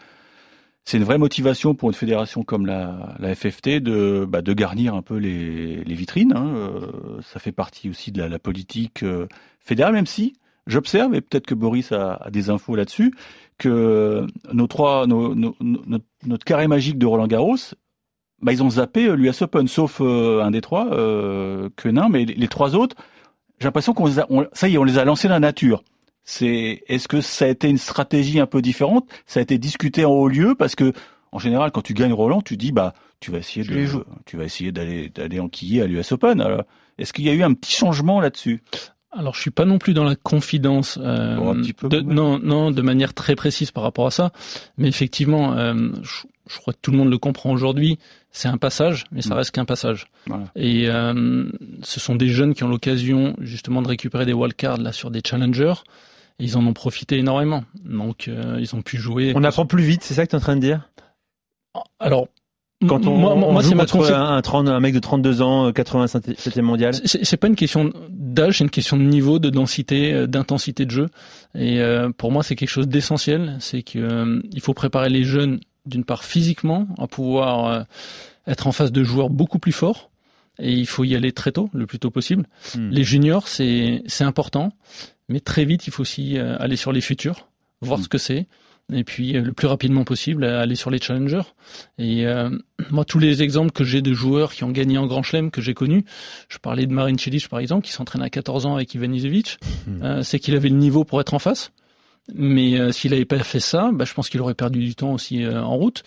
[0.85, 4.95] c'est une vraie motivation pour une fédération comme la, la FFT de, bah, de garnir
[4.95, 6.33] un peu les, les vitrines.
[6.35, 6.53] Hein.
[6.55, 9.27] Euh, ça fait partie aussi de la, la politique euh,
[9.59, 10.33] fédérale, même si
[10.67, 13.13] j'observe, et peut-être que Boris a, a des infos là-dessus,
[13.57, 17.57] que nos trois, nos, nos, notre, notre carré magique de Roland Garros,
[18.41, 21.69] bah, ils ont zappé euh, l'US Open, sauf euh, un des trois, euh,
[22.09, 22.95] mais les, les trois autres,
[23.59, 25.83] j'ai l'impression qu'on ça y est, on les a lancés dans la nature.
[26.25, 29.07] C'est, est-ce que ça a été une stratégie un peu différente?
[29.25, 30.55] Ça a été discuté en haut lieu?
[30.55, 30.93] Parce que,
[31.31, 33.87] en général, quand tu gagnes Roland, tu dis, bah, tu vas essayer de,
[34.25, 36.39] tu vas essayer d'aller, d'aller enquiller à l'US Open.
[36.41, 36.63] Alors,
[36.97, 38.61] est-ce qu'il y a eu un petit changement là-dessus?
[39.11, 41.99] Alors, je suis pas non plus dans la confidence, euh, Bon, un petit peu, de,
[42.01, 44.31] non, non, de manière très précise par rapport à ça.
[44.77, 47.99] Mais effectivement, euh, je, je crois que tout le monde le comprend aujourd'hui.
[48.31, 49.37] C'est un passage, mais ça Mm.
[49.37, 50.07] reste qu'un passage.
[50.25, 50.45] Voilà.
[50.55, 51.45] Et euh,
[51.83, 55.21] ce sont des jeunes qui ont l'occasion justement de récupérer des wildcards là sur des
[55.23, 55.73] challengers.
[56.43, 57.63] Ils en ont profité énormément.
[57.85, 59.33] Donc, euh, ils ont pu jouer.
[59.35, 60.89] On apprend plus vite, c'est ça que tu es en train de dire?
[61.99, 62.27] Alors,
[62.87, 64.93] Quand on, moi, on moi, joue c'est ma contre concept- un, un, 30 un mec
[64.93, 66.93] de 32 ans, euh, 87e mondial.
[67.05, 70.85] C'est c'est pas une question d'âge, c'est une question de niveau, de densité, euh, d'intensité
[70.85, 71.07] de jeu.
[71.55, 73.55] Et euh, pour moi, c'est quelque chose d'essentiel.
[73.59, 77.83] C'est que euh, il faut préparer les jeunes d'une part physiquement à pouvoir euh,
[78.47, 80.09] être en face de joueurs beaucoup plus forts.
[80.59, 82.45] Et il faut y aller très tôt, le plus tôt possible.
[82.75, 82.89] Hmm.
[82.91, 84.71] Les juniors, c'est c'est important,
[85.29, 87.47] mais très vite, il faut aussi euh, aller sur les futurs,
[87.81, 88.03] voir Mm.
[88.03, 88.47] ce que c'est.
[88.91, 91.43] Et puis, euh, le plus rapidement possible, euh, aller sur les challengers.
[91.97, 92.49] Et euh,
[92.91, 95.61] moi, tous les exemples que j'ai de joueurs qui ont gagné en Grand Chelem que
[95.61, 96.03] j'ai connus,
[96.49, 99.57] je parlais de Marin Cilic par exemple, qui s'entraîne à 14 ans avec Ivan Isevic,
[100.03, 101.71] euh, c'est qu'il avait le niveau pour être en face.
[102.33, 105.13] Mais euh, s'il n'avait pas fait ça, bah, je pense qu'il aurait perdu du temps
[105.13, 106.03] aussi euh, en route.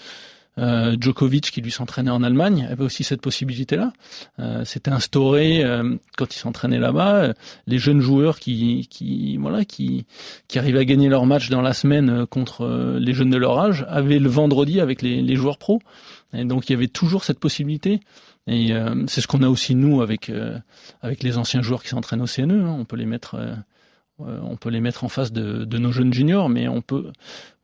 [0.59, 3.93] Euh, Djokovic, qui lui s'entraînait en Allemagne, avait aussi cette possibilité-là.
[4.39, 7.15] Euh, C'était instauré euh, quand il s'entraînait là-bas.
[7.17, 7.33] euh,
[7.67, 10.07] les jeunes joueurs qui, qui, voilà, qui,
[10.49, 13.37] qui arrivaient à gagner leur match dans la semaine euh, contre euh, les jeunes de
[13.37, 15.81] leur âge avaient le vendredi avec les, les joueurs pros.
[16.33, 18.01] Et donc il y avait toujours cette possibilité.
[18.49, 18.73] Et
[19.09, 20.31] c'est ce qu'on a aussi nous avec
[21.03, 22.65] avec les anciens joueurs qui s'entraînent au CNE.
[22.65, 22.77] hein.
[22.79, 23.37] On peut les mettre
[24.19, 27.13] on peut les mettre en face de, de nos jeunes juniors, mais on peut,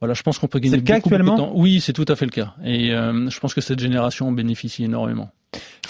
[0.01, 1.59] voilà, je pense qu'on peut gagner C'est le cas beaucoup, beaucoup de actuellement temps.
[1.59, 2.55] Oui, c'est tout à fait le cas.
[2.65, 5.31] Et euh, je pense que cette génération en bénéficie énormément.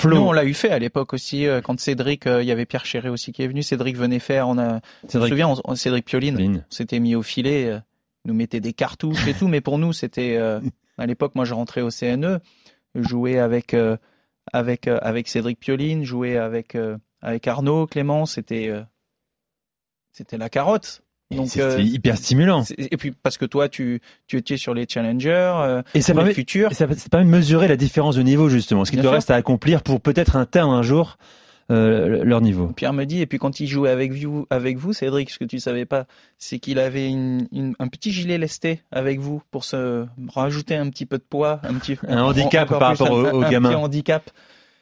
[0.05, 2.66] Nous, on l'a eu fait à l'époque aussi, euh, quand Cédric, euh, il y avait
[2.66, 3.62] Pierre Chéré aussi qui est venu.
[3.62, 5.29] Cédric venait faire, on a, je me Cédric.
[5.31, 6.64] souviens, on- on- Cédric Pioline, Pioline.
[6.68, 7.79] on s'était mis au filet, euh,
[8.25, 10.61] il nous mettait des cartouches et tout, mais pour nous, c'était, euh,
[10.98, 12.38] à l'époque, moi, je rentrais au CNE,
[12.94, 13.96] jouer avec, euh,
[14.53, 18.83] avec, euh, avec Cédric Pioline, jouer avec, euh, avec Arnaud, Clément, c'était, euh,
[20.12, 21.03] c'était la carotte.
[21.31, 22.62] Donc, C'est euh, hyper stimulant.
[22.77, 26.18] et puis parce que toi, tu, tu étais sur les challengers, euh, Et ça les
[26.18, 26.70] permet, futurs.
[26.70, 29.09] et ça, ça permet de mesurer la différence de niveau justement, ce qu'il Bien te
[29.09, 29.14] sûr.
[29.14, 31.16] reste à accomplir pour peut-être atteindre un jour
[31.70, 32.66] euh, leur niveau.
[32.68, 35.44] Pierre me dit, et puis quand il jouait avec vous, avec vous, Cédric, ce que
[35.46, 36.05] tu savais pas,
[36.37, 40.90] c'est qu'il avait une, une- un petit gilet lesté avec vous pour se rajouter un
[40.90, 44.29] petit peu de poids, un petit Un handicap par rapport aux- aux un petit handicap.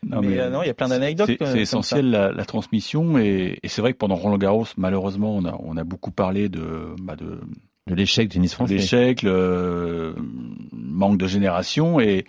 [0.06, 1.30] Non, mais mais, euh, non, il y a plein d'anecdotes.
[1.38, 5.44] C'est essentiel la, la transmission et, et c'est vrai que pendant Roland Garros, malheureusement, on
[5.44, 7.40] a, on a beaucoup parlé de, bah de,
[7.86, 8.74] De l'échec du de français.
[8.74, 10.14] l'échec, le
[10.72, 12.24] manque de génération et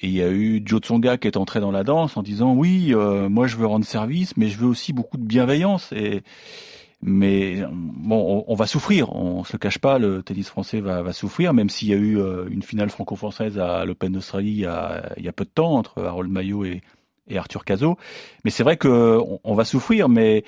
[0.00, 2.54] et il y a eu Joe Tsonga qui est entré dans la danse en disant
[2.54, 6.22] oui, euh, moi je veux rendre service, mais je veux aussi beaucoup de bienveillance et
[7.00, 11.02] mais bon, on, on va souffrir, on se le cache pas, le tennis français va,
[11.02, 14.58] va souffrir, même s'il y a eu euh, une finale franco-française à l'Open d'Australie il,
[14.60, 16.82] y a- il y a peu de temps entre Harold Maillot et,
[17.28, 17.96] et Arthur Cazot.
[18.44, 20.44] Mais c'est vrai que on, on va souffrir, mais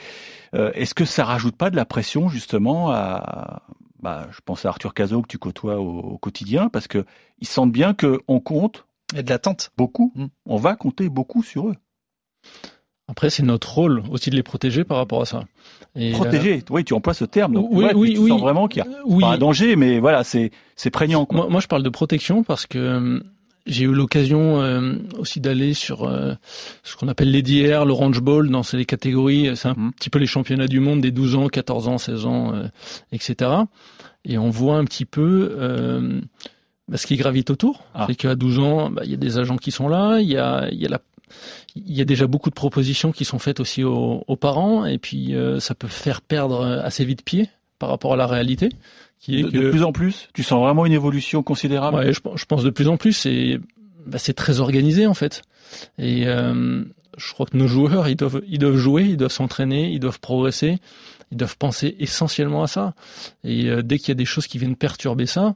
[0.55, 3.63] euh, est-ce que ça rajoute pas de la pression justement à
[4.03, 7.05] bah, je pense à Arthur Cazot que tu côtoies au, au quotidien, parce que
[7.39, 8.87] ils sentent bien qu'on compte.
[9.13, 9.71] Il y a de l'attente.
[9.77, 10.13] Beaucoup.
[10.15, 10.27] Mm.
[10.47, 11.77] On va compter beaucoup sur eux.
[13.11, 15.44] Après, c'est notre rôle aussi de les protéger par rapport à ça.
[15.96, 17.55] Et, Protéger, euh, oui, tu emploies ce terme.
[17.55, 18.29] Donc, oui, ouais, oui, tu oui.
[18.31, 19.20] sens vraiment qu'il y a oui.
[19.23, 21.27] pas un danger, mais voilà, c'est c'est prégnant.
[21.27, 21.38] Quoi.
[21.38, 23.20] Moi, moi, je parle de protection parce que euh,
[23.66, 26.35] j'ai eu l'occasion euh, aussi d'aller sur euh,
[26.85, 29.51] ce qu'on appelle l'EDR, l'Orange Bowl, dans ces catégories.
[29.57, 29.92] C'est un Mhm.
[29.92, 32.68] petit peu les championnats du monde des 12 ans, 14 ans, 16 ans, euh,
[33.12, 33.51] etc.
[34.25, 36.20] Et on voit un petit peu euh,
[36.88, 37.85] bah, ce qui gravite autour.
[37.94, 38.07] Ah.
[38.09, 40.37] C'est qu'à 12 ans, bah, il y a des agents qui sont là, il y
[40.37, 41.01] a, il y a la
[41.77, 44.99] il y a déjà beaucoup de propositions qui sont faites aussi aux, aux parents et
[44.99, 48.71] puis euh, ça peut faire perdre assez vite pied par rapport à la réalité
[49.21, 51.97] qui est De, que de plus en plus, tu sens vraiment une évolution considérable?
[51.97, 53.61] Ouais, je, je pense de plus en plus, c'est
[54.07, 55.43] bah, c'est très organisé en fait.
[55.99, 56.83] Et euh,
[57.16, 60.21] je crois que nos joueurs, ils doivent, ils doivent jouer, ils doivent s'entraîner, ils doivent
[60.21, 60.79] progresser,
[61.31, 62.95] ils doivent penser essentiellement à ça.
[63.45, 65.55] Et euh, dès qu'il y a des choses qui viennent perturber ça,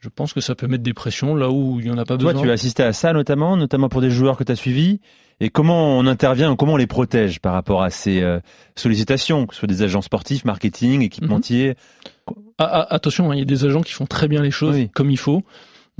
[0.00, 2.16] je pense que ça peut mettre des pressions là où il n'y en a pas
[2.16, 2.42] Toi, besoin.
[2.44, 5.00] tu as assisté à ça notamment, notamment pour des joueurs que tu as suivis.
[5.42, 8.40] Et comment on intervient, comment on les protège par rapport à ces euh,
[8.76, 11.76] sollicitations, que ce soit des agents sportifs, marketing, équipementiers
[12.58, 14.76] Ah, ah, attention, hein, il y a des agents qui font très bien les choses
[14.76, 14.90] Oui.
[14.90, 15.42] comme il faut.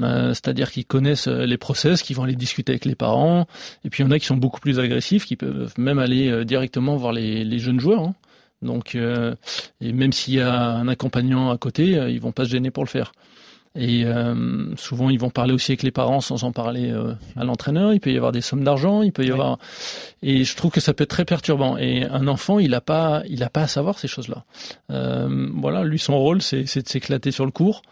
[0.03, 3.47] Euh, C'est-à-dire qu'ils connaissent euh, les process, qui vont aller discuter avec les parents.
[3.85, 6.29] Et puis il y en a qui sont beaucoup plus agressifs, qui peuvent même aller
[6.31, 8.03] euh, directement voir les, les jeunes joueurs.
[8.03, 8.15] hein.
[8.63, 12.71] Donc, et même s'il y a un accompagnant à côté, ils vont pas se gêner
[12.71, 13.13] pour le faire.
[13.77, 17.45] Et euh, souvent, ils vont parler aussi avec les parents sans en parler euh, à
[17.45, 17.93] l'entraîneur.
[17.93, 19.33] Il peut y avoir des sommes d'argent, il peut y Oui.
[19.33, 19.59] avoir.
[20.23, 21.77] Et je trouve que ça peut être très perturbant.
[21.79, 24.45] Et un enfant, il a pas, il a pas à savoir ces choses-là.
[24.91, 27.83] Euh, voilà, lui, son rôle, c'est de s'éclater sur le cours,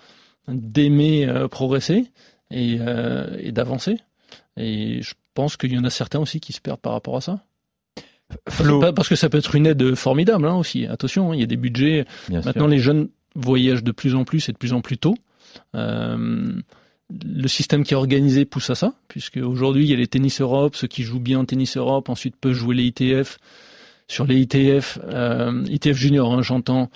[0.48, 2.06] d'aimer euh, progresser
[2.50, 3.98] et, euh, et d'avancer.
[4.56, 7.20] Et je pense qu'il y en a certains aussi qui se perdent par rapport à
[7.20, 7.44] ça.
[8.48, 10.86] Flo, Pas- Parce que ça peut être une aide formidable hein, aussi.
[10.86, 12.04] Attention, hein, il y a des budgets.
[12.28, 12.48] bien sûr.
[12.48, 15.14] Maintenant, les jeunes voyagent de plus en plus et de plus en plus tôt.
[15.74, 16.52] Euh,
[17.10, 20.40] le système qui est organisé pousse à ça, puisque aujourd'hui il y a les tennis
[20.40, 23.38] Europe, ceux qui jouent bien en tennis Europe, ensuite peuvent jouer les ITF.
[24.08, 26.90] Sur les ITF, euh, ITF junior, hein, j'entends,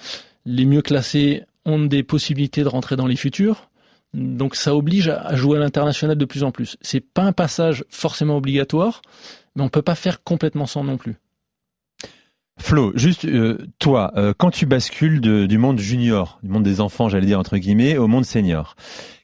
[0.46, 3.68] les mieux classés ont des possibilités de rentrer dans les futurs.
[4.14, 6.76] Donc ça oblige à, jouer à l'international de plus en plus.
[6.82, 9.02] C'est pas un passage forcément obligatoire,
[9.56, 11.16] mais on peut pas faire complètement sans non plus.
[12.58, 16.80] Flo, juste euh, toi, euh, quand tu bascules de- du monde junior, du monde des
[16.80, 18.76] enfants, j'allais dire entre guillemets, au monde senior,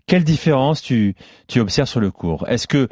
[0.07, 1.14] quelle différence tu,
[1.47, 2.49] tu observes sur le cours?
[2.49, 2.88] Est-ce que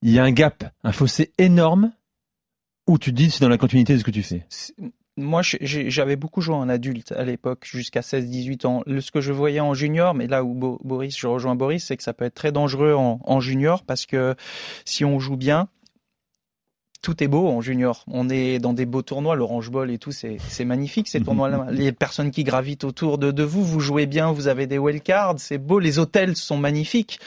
[0.00, 1.90] il y a un gap, un fossé énorme,
[2.86, 4.46] ou tu te dis c'est dans la continuité de ce que tu fais?
[5.16, 8.84] Moi, j'avais beaucoup joué en adulte à l'époque, jusqu'à 16-18 ans.
[9.00, 11.96] Ce que je voyais en junior, mais là où Bo- Boris, je rejoins Boris, c'est
[11.96, 14.36] que ça peut être très dangereux en, en junior parce que
[14.84, 15.68] si on joue bien,
[17.00, 18.04] tout est beau en junior.
[18.08, 21.66] On est dans des beaux tournois, l'Orange Bowl et tout, c'est c'est magnifique ces tournois-là.
[21.70, 25.34] Les personnes qui gravitent autour de, de vous, vous jouez bien, vous avez des wildcards,
[25.38, 27.20] c'est beau, les hôtels sont magnifiques.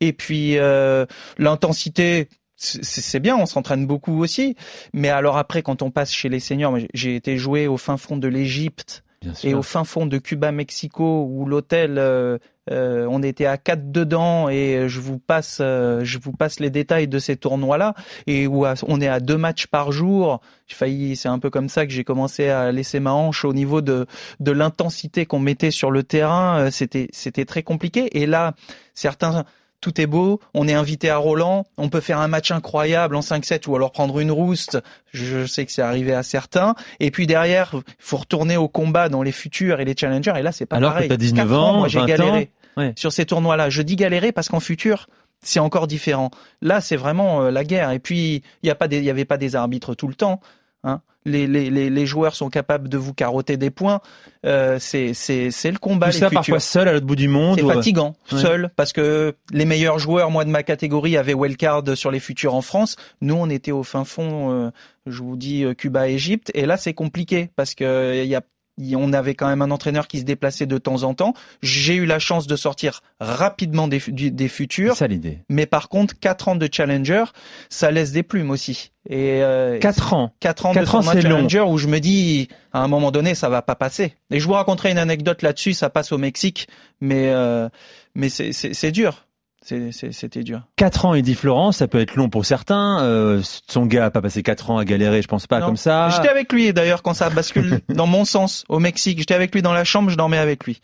[0.00, 1.06] Et puis euh,
[1.38, 4.56] l'intensité, c'est bien, on s'entraîne beaucoup aussi.
[4.92, 8.16] Mais alors après, quand on passe chez les seniors, j'ai- été joué au fin fond
[8.16, 9.03] de l'Égypte
[9.42, 12.38] et au fin fond de Cuba, Mexico, où l'hôtel, euh,
[12.70, 16.70] euh, on était à quatre dedans, et je vous passe, euh, je vous passe les
[16.70, 17.94] détails de ces tournois-là,
[18.26, 20.40] et où on est à deux matchs par jour.
[20.66, 23.52] J'ai failli, c'est un peu comme ça que j'ai commencé à laisser ma hanche au
[23.52, 24.06] niveau de
[24.40, 26.58] de l'intensité qu'on mettait sur le terrain.
[26.58, 28.18] Euh, C'était c'était très compliqué.
[28.18, 28.54] Et là,
[28.94, 29.44] certains
[29.84, 33.20] tout est beau, on est invité à Roland, on peut faire un match incroyable en
[33.20, 34.78] 5-7 ou alors prendre une rouste,
[35.12, 39.10] je sais que c'est arrivé à certains, et puis derrière, il faut retourner au combat
[39.10, 41.08] dans les futurs et les challengers, et là c'est pas Alors que pareil.
[41.10, 42.92] t'as 19 Quatre ans, moi j'ai 20 ans, galéré ouais.
[42.96, 43.68] sur ces tournois-là.
[43.68, 45.06] Je dis galérer parce qu'en futur,
[45.42, 46.30] c'est encore différent.
[46.62, 47.90] Là, c'est vraiment euh, la guerre.
[47.90, 50.14] Et puis, il n'y a pas des, il y avait pas des arbitres tout le
[50.14, 50.40] temps.
[50.84, 51.00] Hein.
[51.26, 54.00] Les, les, les, les joueurs sont capables de vous carotter des points.
[54.44, 56.08] Euh, c'est, c'est, c'est le combat.
[56.08, 56.34] Tout ça futurs.
[56.34, 57.56] parfois seul à l'autre bout du monde.
[57.58, 58.38] C'est ou- fatigant, Ouais.
[58.42, 62.54] seul, parce que les meilleurs joueurs, moi de ma catégorie, avaient wildcard sur les futurs
[62.54, 62.96] en France.
[63.22, 64.70] Nous, on était au fin fond, euh,
[65.06, 68.34] je vous dis, euh, Cuba, Égypte, et là, c'est compliqué parce que euh, il y
[68.36, 68.42] a
[68.78, 71.34] on avait quand même un entraîneur qui se déplaçait de temps en temps.
[71.62, 74.94] J'ai eu la chance de sortir rapidement des, futurs.
[74.94, 75.38] C'est ça l'idée.
[75.48, 77.24] Mais par contre, quatre ans de challenger,
[77.68, 78.92] ça laisse des plumes aussi.
[79.08, 80.32] Et euh, 4 ans.
[80.40, 81.20] Quatre ans Quatre de ans, long.
[81.20, 84.14] challenger où je me dis, à un moment donné, ça va pas passer.
[84.30, 85.74] Et je vous raconterai une anecdote là-dessus.
[85.74, 86.68] Ça passe au Mexique,
[87.00, 87.68] mais euh,
[88.14, 89.26] mais c'est dur.
[89.64, 90.62] C'était dur.
[90.76, 93.02] 4 ans, Eddie Florence, ça peut être long pour certains.
[93.02, 95.66] Euh, son gars a pas passé 4 ans à galérer, je pense pas Non.
[95.66, 96.10] comme ça.
[96.10, 99.18] J'étais avec lui d'ailleurs quand ça bascule dans mon sens au Mexique.
[99.18, 100.80] J'étais avec lui dans la chambre, je dormais avec lui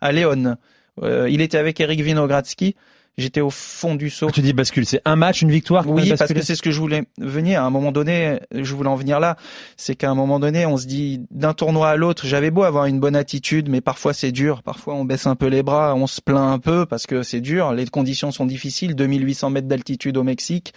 [0.00, 0.56] à Léon.
[1.02, 2.74] Euh, il était avec Eric Vinogradsky.
[3.16, 4.30] J'étais au fond du saut.
[4.32, 6.80] Tu dis bascule, c'est un match, une victoire Oui, parce que c'est ce que je
[6.80, 7.62] voulais venir.
[7.62, 9.36] À un moment donné, je voulais en venir là.
[9.76, 12.86] C'est qu'à un moment donné, on se dit d'un tournoi à l'autre, j'avais beau avoir
[12.86, 14.64] une bonne attitude, mais parfois c'est dur.
[14.64, 17.40] Parfois on baisse un peu les bras, on se plaint un peu parce que c'est
[17.40, 17.72] dur.
[17.72, 18.96] Les conditions sont difficiles.
[18.96, 20.72] 2800 mètres d'altitude au Mexique.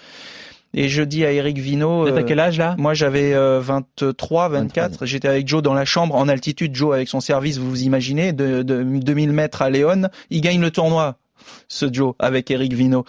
[0.75, 2.05] Et je dis à Eric Vino.
[2.05, 5.07] à quel âge là Moi j'avais 23, 24.
[5.07, 6.75] J'étais avec Joe dans la chambre en altitude.
[6.75, 10.09] Joe avec son service, vous vous imaginez, de, de 2000 mètres à Léon.
[10.29, 11.17] Il gagne le tournoi
[11.67, 13.05] ce Joe avec Eric Vino.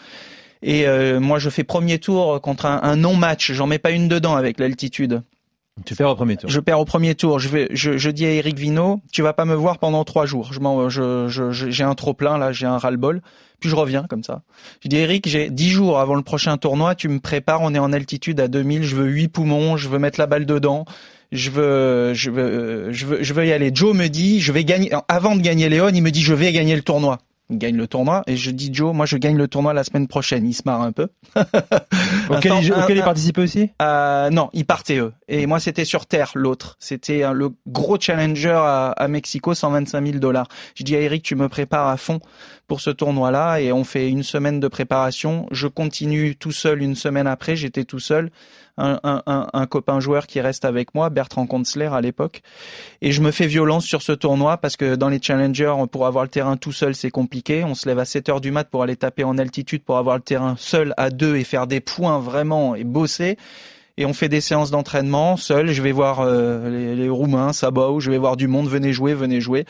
[0.63, 3.53] Et euh, moi, je fais premier tour contre un, un non-match.
[3.53, 5.23] J'en mets pas une dedans avec l'altitude.
[5.85, 6.51] Tu perds au premier tour.
[6.51, 7.39] Je perds au premier tour.
[7.39, 10.27] Je vais, je, je dis à Eric Vino, tu vas pas me voir pendant trois
[10.27, 10.53] jours.
[10.53, 13.23] Je, j'ai un trop plein là, j'ai un ras-le-bol.
[13.61, 14.43] Puis je reviens comme ça.
[14.83, 16.95] Je dis Eric, j'ai dix jours avant le prochain tournoi.
[16.95, 17.61] Tu me prépares.
[17.63, 18.85] On est en altitude à 2000.
[18.85, 19.77] Je veux huit poumons.
[19.77, 20.85] Je veux mettre la balle dedans.
[21.33, 23.71] Je veux, je veux, je veux, je veux y aller.
[23.75, 24.93] Joe me dit, je vais gagner.
[25.09, 27.19] Avant de gagner Léon, il me dit, je vais gagner le tournoi
[27.51, 28.23] gagne le tournoi.
[28.27, 30.47] Et je dis Joe, moi je gagne le tournoi la semaine prochaine.
[30.47, 31.09] Il se marre un peu.
[32.31, 33.71] auquel, il, auquel il participait aussi?
[33.81, 35.13] Euh, Non, ils partaient eux.
[35.29, 36.77] Et moi c'était sur terre l'autre.
[36.79, 40.49] C'était le gros challenger à, à Mexico, 125 000 dollars.
[40.75, 42.21] Je dis à Eric, tu me prépares à fond
[42.67, 45.47] pour ce tournoi-là et on fait une semaine de préparation.
[45.51, 47.57] Je continue tout seul une semaine après.
[47.57, 48.31] J'étais tout seul
[48.79, 52.43] un, un, un, copain joueur qui reste avec moi, Bertrand Konzler à l'époque.
[53.03, 56.25] Et je me fais violence sur ce tournoi parce que dans les challengers, pour avoir
[56.25, 57.65] le terrain tout seul, c'est compliqué.
[57.65, 60.17] On se lève à 7 heures du mat pour aller taper en altitude pour avoir
[60.17, 63.37] le terrain seul à deux et faire des points vraiment et bosser
[63.99, 65.73] et on fait des séances d'entraînement seul.
[65.73, 69.13] Je vais voir euh, les, les, Roumains, Sabao, je vais voir du monde, venez jouer,
[69.13, 69.67] venez jouer.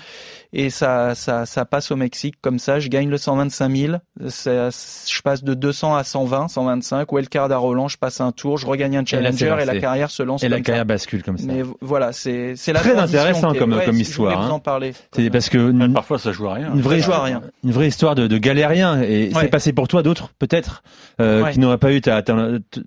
[0.53, 2.79] Et ça, ça, ça passe au Mexique comme ça.
[2.79, 3.93] Je gagne le 125 000.
[4.19, 7.13] je passe de 200 à 120, 125.
[7.13, 10.23] Wildcard à Roland, je passe un tour, je regagne un challenger et, la carrière se
[10.23, 10.43] lance.
[10.43, 11.45] Et la carrière bascule comme ça.
[11.47, 14.47] Mais voilà, c'est c'est la très intéressant comme ouais, comme histoire.
[14.47, 14.93] Vous en parler.
[15.13, 16.73] C'est parce que parfois ça joue à rien.
[16.75, 17.43] Une vraie, joue à rien.
[17.65, 20.83] Une vraie histoire de, de galérien et c'est passé pour toi d'autres peut-être
[21.21, 22.37] euh, qui n'auraient pas eu ta, ta,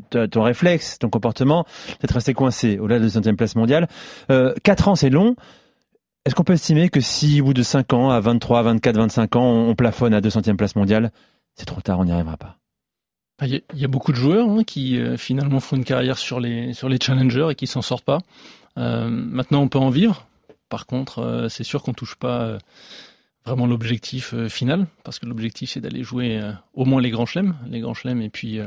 [0.09, 3.87] ta, ton réflexe, ton comportement, peut-être resté coincé au-delà de la centième place mondiale.
[4.29, 5.35] Euh, quatre ans, c'est long.
[6.25, 9.35] Est-ce qu'on peut estimer que si au bout de 5 ans, à 23, 24, 25
[9.37, 11.11] ans, on plafonne à 200e place mondiale,
[11.55, 12.57] c'est trop tard, on n'y arrivera pas
[13.45, 16.73] il y, a, beaucoup de joueurs hein, qui euh, finalement font une carrière sur les,
[16.73, 18.19] sur les challengers et qui s'en sortent pas.
[18.77, 20.27] Euh, maintenant, on peut en vivre.
[20.69, 22.57] Par contre, euh, c'est sûr qu'on touche pas
[23.45, 26.39] vraiment l'objectif final, parce que l'objectif c'est d'aller jouer
[26.75, 28.59] au moins les grands chelems, les grands chelems, et puis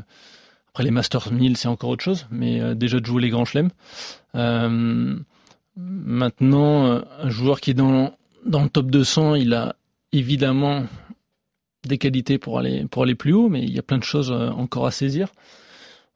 [0.75, 3.71] après les Masters 1000 c'est encore autre chose, mais déjà de jouer les grands chelems.
[5.77, 8.13] Maintenant, un joueur qui est dans,
[8.45, 9.75] le top 200, il a
[10.13, 10.85] évidemment
[11.85, 12.87] des qualités pour aller,
[13.19, 15.29] plus haut, mais il y a plein de choses euh, encore à saisir.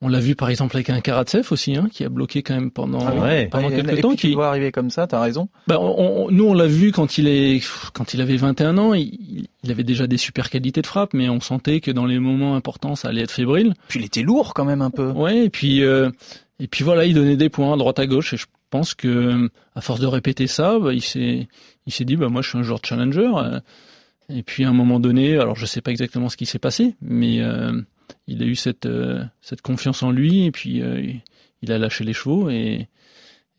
[0.00, 2.70] On l'a vu par exemple avec un Karatsev aussi, hein, qui a bloqué quand même
[2.70, 3.48] pendant, ah ouais.
[3.50, 4.14] pendant et, quelques temps.
[4.14, 5.48] Qui doit arriver comme ça, t'as raison.
[5.66, 7.60] Ben, on, nous on l'a vu quand il est,
[7.94, 11.28] quand il avait 21 ans, il, il, avait déjà des super qualités de frappe, mais
[11.28, 13.74] on sentait que dans les moments importants, ça allait être fébrile.
[13.88, 15.10] Puis il était lourd quand même un peu.
[15.10, 16.10] Ouais, et puis euh,
[16.60, 19.50] et puis voilà, il donnait des points à droite à gauche, et je pense que
[19.74, 21.48] à force de répéter ça, bah, il s'est
[21.86, 23.28] il s'est dit bah moi je suis un joueur de challenger.
[23.34, 23.58] Euh,
[24.28, 26.94] et puis à un moment donné, alors je sais pas exactement ce qui s'est passé,
[27.00, 27.72] mais euh,
[28.26, 31.12] il a eu cette euh, cette confiance en lui et puis euh,
[31.62, 32.88] il a lâché les chevaux et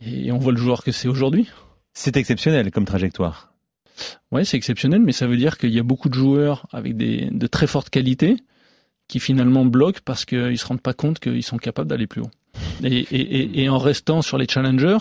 [0.01, 1.47] et on voit le joueur que c'est aujourd'hui.
[1.93, 3.53] C'est exceptionnel comme trajectoire.
[4.31, 7.29] Ouais, c'est exceptionnel, mais ça veut dire qu'il y a beaucoup de joueurs avec des
[7.31, 8.38] de très fortes qualités
[9.09, 12.31] qui finalement bloquent parce qu'ils se rendent pas compte qu'ils sont capables d'aller plus haut.
[12.83, 14.99] Et, et, et, en restant sur les challengers,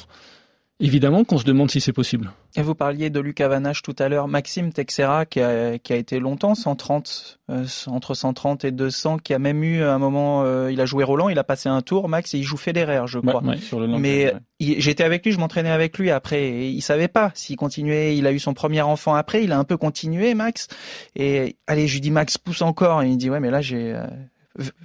[0.80, 2.30] évidemment qu'on se demande si c'est possible.
[2.56, 5.96] Et vous parliez de Lucas Vanache tout à l'heure, Maxime Texera qui a, qui a
[5.96, 10.70] été longtemps 130 euh, entre 130 et 200, qui a même eu un moment, euh,
[10.70, 13.18] il a joué Roland, il a passé un tour, Max, et il joue Federer, je
[13.18, 13.42] crois.
[13.42, 16.82] Ouais, ouais, sur le Mais j'étais avec lui, je m'entraînais avec lui après, et il
[16.82, 18.18] savait pas s'il continuait.
[18.18, 20.68] Il a eu son premier enfant après, il a un peu continué, Max.
[21.16, 23.94] Et allez, je lui dis Max pousse encore, et il dit ouais, mais là j'ai
[23.94, 24.06] euh,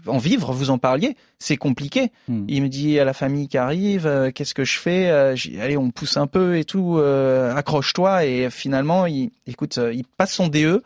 [0.06, 2.12] en vivre, vous en parliez, c'est compliqué.
[2.28, 2.46] Hmm.
[2.48, 5.78] Il me dit à la famille qui arrive, euh, qu'est-ce que je fais euh, Allez,
[5.78, 8.26] on pousse un peu et tout, euh, accroche-toi.
[8.26, 10.84] Et finalement, il, écoute, euh, il passe son DE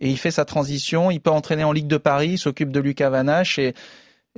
[0.00, 1.10] et il fait sa transition.
[1.10, 3.74] Il peut entraîner en Ligue de Paris, s'occupe de Lucas Vanache et,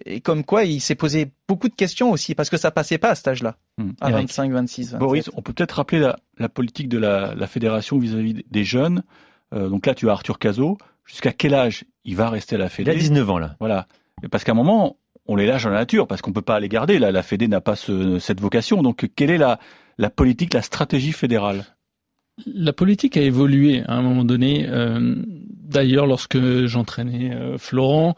[0.04, 3.10] et comme quoi, il s'est posé beaucoup de questions aussi parce que ça passait pas
[3.10, 3.90] à cet âge-là, Hmm.
[4.00, 4.28] à Eric.
[4.28, 4.82] 25, 26.
[4.92, 4.98] 27.
[5.00, 9.02] Boris, on peut peut-être rappeler la, la politique de la, la fédération vis-à-vis des jeunes.
[9.52, 10.78] Euh, donc là, tu as Arthur Cazot.
[11.06, 13.56] Jusqu'à quel âge il va rester à la Il Fédé a 19 ans là.
[13.60, 13.86] Voilà.
[14.30, 16.68] Parce qu'à un moment, on les lâche dans la nature, parce qu'on peut pas les
[16.68, 16.98] garder.
[16.98, 18.82] Là, la Fédé n'a pas ce- cette vocation.
[18.82, 19.58] Donc, quelle est la,
[19.98, 21.64] la politique, la stratégie fédérale?
[22.46, 24.66] La politique a évolué à un moment donné.
[24.68, 25.16] Euh,
[25.66, 28.16] D'ailleurs, lorsque j'entraînais euh, Florent,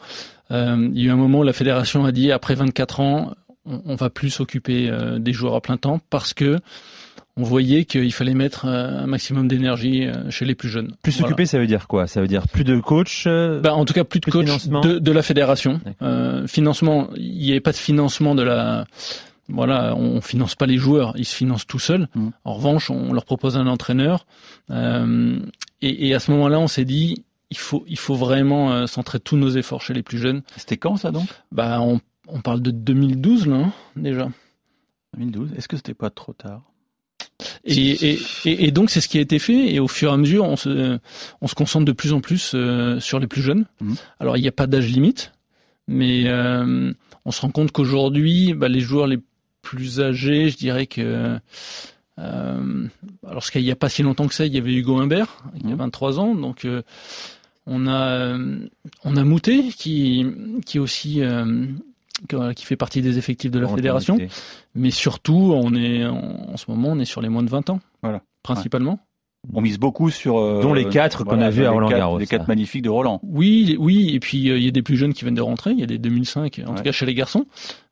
[0.51, 3.35] euh, il y a eu un moment où la fédération a dit après 24 ans,
[3.65, 6.59] on, on va plus s'occuper euh, des joueurs à plein temps parce que
[7.37, 10.95] on voyait qu'il fallait mettre euh, un maximum d'énergie euh, chez les plus jeunes.
[11.03, 12.07] Plus s'occuper, ça veut dire quoi?
[12.07, 14.99] Ça veut dire plus de coach euh, bah, En tout cas, plus de coach de,
[14.99, 15.81] de, la fédération.
[16.03, 18.87] Euh, financement, il n'y avait pas de financement de la...
[19.49, 22.09] Voilà, on finance pas les joueurs, ils se financent tout seuls.
[22.17, 22.29] Mmh.
[22.45, 24.27] En revanche, on leur propose un entraîneur.
[24.71, 25.39] Euh,
[25.81, 29.37] et, et, à ce moment-là, on s'est dit, il faut, il faut vraiment centrer tous
[29.37, 30.43] nos efforts chez les plus jeunes.
[30.57, 31.29] C'était quand ça donc?
[31.53, 34.29] Bah, on, on parle de 2012 là, hein, déjà.
[35.17, 35.53] 2012.
[35.57, 36.63] Est-ce que c'était pas trop tard?
[37.65, 40.17] Et, et, et, donc c'est ce qui a été fait et au fur et à
[40.17, 40.99] mesure on se,
[41.41, 43.67] on se concentre de plus en plus euh, sur les plus jeunes.
[43.81, 43.95] Mmh.
[44.21, 45.33] Alors il n'y a pas d'âge limite,
[45.87, 46.93] mais euh,
[47.25, 49.19] on se rend compte qu'aujourd'hui bah, les joueurs les
[49.63, 51.39] plus âgés, je dirais que
[52.19, 52.89] euh,
[53.27, 55.69] alors qu'il n'y a pas si longtemps que ça, il y avait Hugo Humbert, il
[55.69, 56.19] y a 23 mmh.
[56.19, 56.83] ans, donc euh,
[57.67, 58.39] on a
[59.05, 60.25] on a Moutet qui
[60.65, 61.21] qui est aussi
[62.55, 64.19] qui fait partie des effectifs de la fédération.
[64.75, 67.81] Mais surtout, on est en, ce moment, on est sur les moins de 20 ans.
[68.03, 68.23] Voilà.
[68.43, 69.01] Principalement.
[69.55, 72.19] On mise beaucoup sur euh, dont les quatre qu'on a vus à Roland Garros.
[72.19, 73.21] Les quatre magnifiques de Roland.
[73.23, 75.71] Oui, oui, et puis euh, il y a des plus jeunes qui viennent de rentrer.
[75.71, 77.47] Il y a des 2005, en tout cas chez les garçons.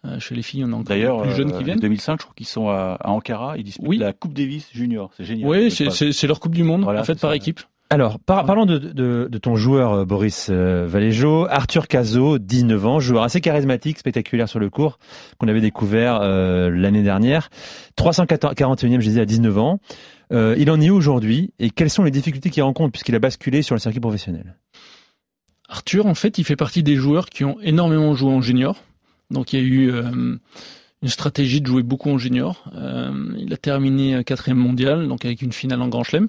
[0.04, 1.78] Euh, chez les filles, on a encore plus jeunes qui viennent.
[1.78, 3.56] 2005, je crois qu'ils sont à, Ankara.
[3.56, 3.98] Ils disputent oui.
[3.98, 5.10] la Coupe Davis junior.
[5.16, 5.48] C'est génial.
[5.48, 7.60] Oui, c'est leur Coupe du Monde en fait par équipe.
[7.94, 12.86] Alors, par, parlons de, de, de, ton joueur euh, Boris euh, Valéjo, Arthur Cazot, 19
[12.86, 14.98] ans, joueur assez charismatique, spectaculaire sur le cours,
[15.38, 17.50] qu'on avait découvert euh, l'année dernière.
[17.96, 19.78] 341e, je disais, à 19 ans.
[20.32, 23.20] Euh, il en est où aujourd'hui et quelles sont les difficultés qu'il rencontre puisqu'il a
[23.20, 24.56] basculé sur le circuit professionnel?
[25.68, 28.82] Arthur, en fait, il fait partie des joueurs qui ont énormément joué en junior.
[29.30, 32.64] Donc, il y a eu une stratégie de jouer beaucoup en junior.
[33.38, 36.28] il a terminé quatrième mondial, donc avec une finale en Grand Chelem.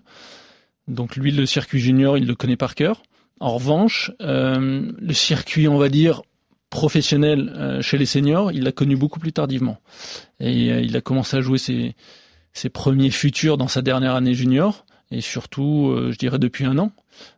[0.88, 3.02] Donc lui, le circuit junior, il le connaît par cœur.
[3.40, 6.22] En revanche, euh, le circuit, on va dire,
[6.70, 9.78] professionnel euh, chez les seniors, il l'a connu beaucoup plus tardivement.
[10.40, 11.96] Et euh, il a commencé à jouer ses,
[12.54, 16.92] ses, premiers futurs dans sa dernière année junior, et surtout, je dirais, depuis un an.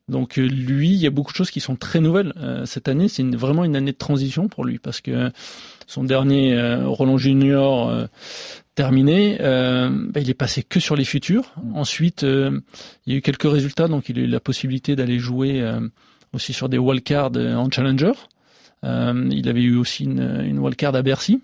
[0.07, 2.33] Donc lui, il y a beaucoup de choses qui sont très nouvelles.
[2.65, 5.31] cette année, c'est vraiment une année de transition pour lui, parce que
[5.85, 8.07] son dernier Roland Junior
[8.77, 11.51] terminé, euh, bah, il est passé que sur les futurs.
[11.73, 12.61] Ensuite, euh,
[13.05, 15.79] il y a eu quelques résultats, donc il a eu la possibilité d'aller jouer euh,
[16.31, 18.13] aussi sur des wildcards en Challenger.
[18.83, 21.41] il avait eu aussi une, une wildcard à Bercy.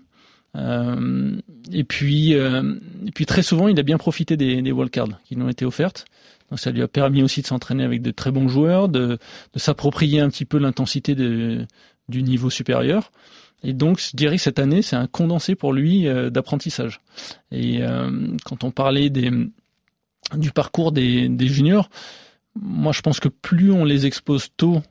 [0.54, 5.42] Et puis, et puis très souvent, il a bien profité des, des wildcards qui lui
[5.42, 6.04] ont été offertes.
[6.50, 9.18] Donc ça lui a permis aussi de s'entraîner avec de très bons joueurs, de,
[9.52, 13.10] de s'approprier un petit peu l'intensité du niveau supérieur.
[13.64, 17.00] Et donc, je dirais que cette année, c'est un condensé pour lui euh, d'apprentissage.
[17.50, 19.30] Et euh, quand on parlait des,
[20.36, 21.88] du parcours des, des, juniors,
[22.60, 24.82] moi, je pense que plus on les expose tôt,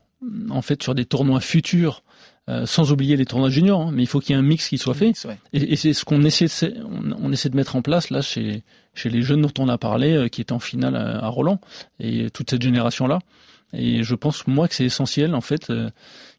[0.49, 2.03] en fait, sur des tournois futurs,
[2.49, 4.67] euh, sans oublier les tournois juniors, hein, mais il faut qu'il y ait un mix
[4.69, 5.13] qui soit fait.
[5.53, 8.63] Et, et c'est ce qu'on essaie, de, on, essaie de mettre en place là chez,
[8.93, 11.59] chez les jeunes dont on a parlé, qui étaient en finale à, à Roland,
[11.99, 13.19] et toute cette génération-là.
[13.73, 15.89] Et je pense moi que c'est essentiel en fait euh,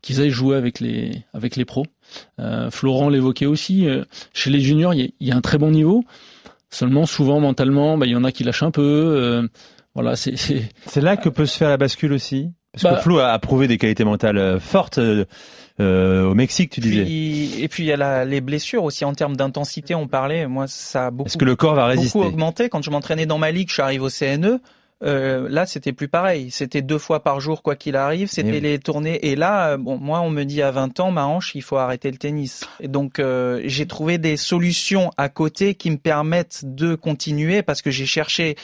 [0.03, 1.85] qu'ils aillent jouer avec les avec les pros.
[2.38, 3.87] Euh, Florent l'évoquait aussi.
[3.87, 6.05] Euh, chez les juniors, il y, a un très bon niveau.
[6.71, 9.49] Seulement, souvent mentalement, bah, il y en a qui lâchent un peu.
[9.95, 12.51] voilà, c'est c'est là que peut se faire la bascule aussi.
[12.73, 14.99] Parce que bah Flo a, prouvé des qualités mentales fortes.
[15.79, 17.03] Au Mexique, tu disais.
[17.03, 19.95] et puis il y a la, les blessures aussi en termes d'intensité.
[19.95, 20.47] On parlait.
[20.47, 21.29] Moi, ça a beaucoup.
[21.29, 22.69] Est-ce que le corps va résister Beaucoup augmenté.
[22.69, 24.61] Quand je m'entraînais dans ma ligue, je suis arrivé au CNE.
[25.03, 26.51] Euh, là, c'était plus pareil.
[26.51, 28.29] C'était deux fois par jour, quoi qu'il arrive.
[28.29, 29.27] C'était les tournées.
[29.27, 31.77] Et là, euh, bon, moi, on me dit à 20 ans, ma hanche, il faut
[31.77, 32.67] arrêter le tennis.
[32.81, 37.83] Et donc, euh, j'ai trouvé des solutions à côté qui me permettent de continuer parce
[37.83, 38.57] que j'ai cherché.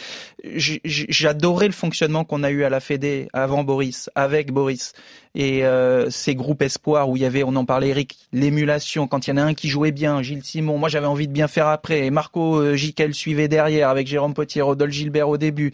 [0.43, 4.95] J'adorais le fonctionnement qu'on a eu à la Fédé avant Boris, avec Boris
[5.35, 9.27] et euh, ces groupes espoirs où il y avait, on en parlait Eric, l'émulation, quand
[9.27, 11.49] il y en a un qui jouait bien, Gilles Simon, moi j'avais envie de bien
[11.49, 15.73] faire après, et Marco euh, Giquel suivait derrière avec Jérôme Potier, Rodolphe Gilbert au début.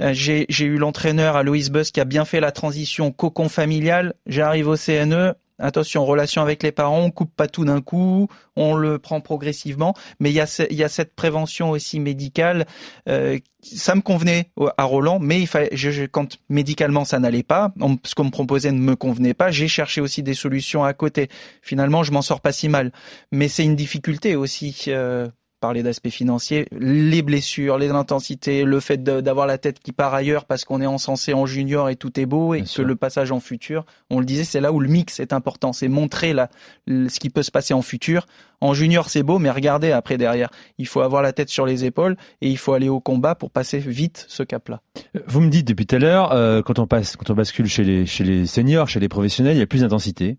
[0.00, 4.14] Euh, j'ai eu l'entraîneur à Louis qui a bien fait la transition cocon familial.
[4.26, 8.74] J'arrive au CNE, attention, relation avec les parents, on coupe pas tout d'un coup, on
[8.74, 12.66] le prend progressivement, mais il y a, il y a cette prévention aussi médicale.
[13.08, 17.72] Euh, ça me convenait à Roland, mais il fallait, je, quand médicalement ça n'allait pas,
[18.04, 21.28] ce qu'on me proposait ne me convenait pas, j'ai cherché aussi des solutions à côté.
[21.62, 22.92] Finalement, je m'en sors pas si mal,
[23.30, 24.84] mais c'est une difficulté aussi.
[24.88, 25.28] Euh,
[25.62, 30.44] parler d'aspect financier, les blessures, les intensités, le fait d'avoir la tête qui part ailleurs
[30.44, 33.38] parce qu'on est encensé en junior et tout est beau et que le passage en
[33.38, 36.50] futur, on le disait, c'est là où le mix est important, c'est montrer là,
[36.88, 38.26] ce qui peut se passer en futur.
[38.60, 40.50] En junior, c'est beau, mais regardez après derrière.
[40.78, 43.52] Il faut avoir la tête sur les épaules et il faut aller au combat pour
[43.52, 44.80] passer vite ce cap-là.
[45.28, 47.84] Vous me dites depuis tout à l'heure, euh, quand on passe, quand on bascule chez
[47.84, 50.38] les, chez les seniors, chez les professionnels, il y a plus d'intensité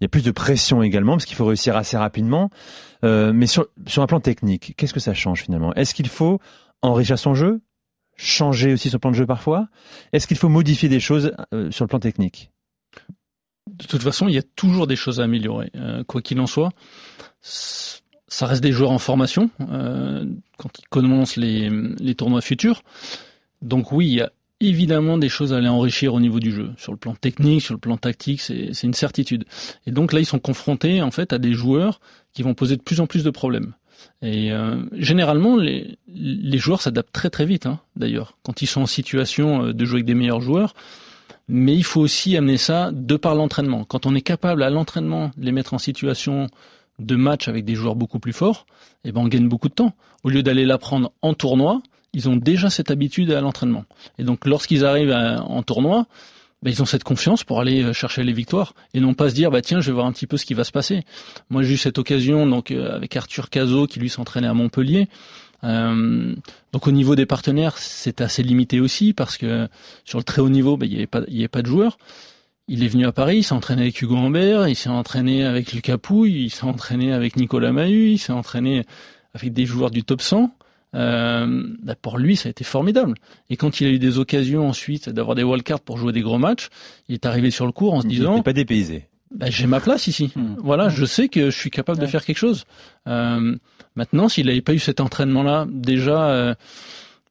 [0.00, 2.50] il y a plus de pression également parce qu'il faut réussir assez rapidement.
[3.04, 5.74] Euh, mais sur, sur un plan technique, qu'est-ce que ça change finalement?
[5.74, 6.40] Est-ce qu'il faut
[6.82, 7.60] enrichir son jeu?
[8.16, 9.68] Changer aussi son plan de jeu parfois?
[10.12, 12.50] Est-ce qu'il faut modifier des choses euh, sur le plan technique?
[13.66, 15.70] De toute façon, il y a toujours des choses à améliorer.
[15.74, 16.70] Euh, quoi qu'il en soit,
[17.42, 20.24] ça reste des joueurs en formation euh,
[20.56, 22.82] quand ils commencent les, les tournois futurs.
[23.60, 26.70] Donc oui, il y a évidemment des choses à aller enrichir au niveau du jeu.
[26.78, 29.44] Sur le plan technique, sur le plan tactique, c'est une certitude.
[29.86, 32.00] Et donc là, ils sont confrontés en fait à des joueurs
[32.32, 33.74] qui vont poser de plus en plus de problèmes.
[34.22, 35.98] Et euh, généralement, les,
[36.58, 39.96] joueurs s'adaptent très très vite, hein, d'ailleurs, quand ils sont en situation euh, de jouer
[39.96, 40.74] avec des meilleurs joueurs.
[41.48, 43.84] Mais il faut aussi amener ça de par l'entraînement.
[43.84, 46.48] Quand on est capable à l'entraînement de les mettre en situation
[46.98, 48.66] de match avec des joueurs beaucoup plus forts,
[49.04, 49.94] eh ben on gagne beaucoup de temps.
[50.24, 51.82] Au lieu d'aller l'apprendre en tournoi,
[52.16, 53.84] ils ont déjà cette habitude à l'entraînement.
[54.18, 56.06] Et donc lorsqu'ils arrivent en tournoi,
[56.62, 59.34] ben, ils ont cette confiance pour aller euh, chercher les victoires et non pas se
[59.34, 61.04] dire bah tiens je vais voir un petit peu ce qui va se passer.
[61.50, 65.08] Moi j'ai eu cette occasion donc euh, avec Arthur Cazot qui lui s'entraînait à Montpellier.
[65.64, 66.34] Euh,
[66.72, 69.68] donc au niveau des partenaires c'est assez limité aussi parce que
[70.06, 71.98] sur le très haut niveau ben, il n'y avait pas avait pas de joueurs.
[72.66, 75.72] Il est venu à Paris, il s'est entraîné avec Hugo Humbert, il s'est entraîné avec
[75.72, 78.86] Lucas Pouille, il s'est entraîné avec Nicolas Mahut, il s'est entraîné
[79.34, 80.55] avec des joueurs du top 100
[80.96, 83.14] euh, bah, pour lui, ça a été formidable.
[83.50, 86.38] Et quand il a eu des occasions ensuite d'avoir des wildcards pour jouer des gros
[86.38, 86.68] matchs,
[87.08, 88.36] il est arrivé sur le cours en se disant...
[88.36, 89.06] Il pas dépaysé.
[89.34, 90.32] Bah, j'ai ma place ici.
[90.34, 90.54] Hmm.
[90.62, 92.64] Voilà, je sais que je suis capable de faire quelque chose.
[93.06, 93.56] Euh,
[93.94, 96.54] maintenant, s'il n'avait pas eu cet entraînement-là, déjà, euh,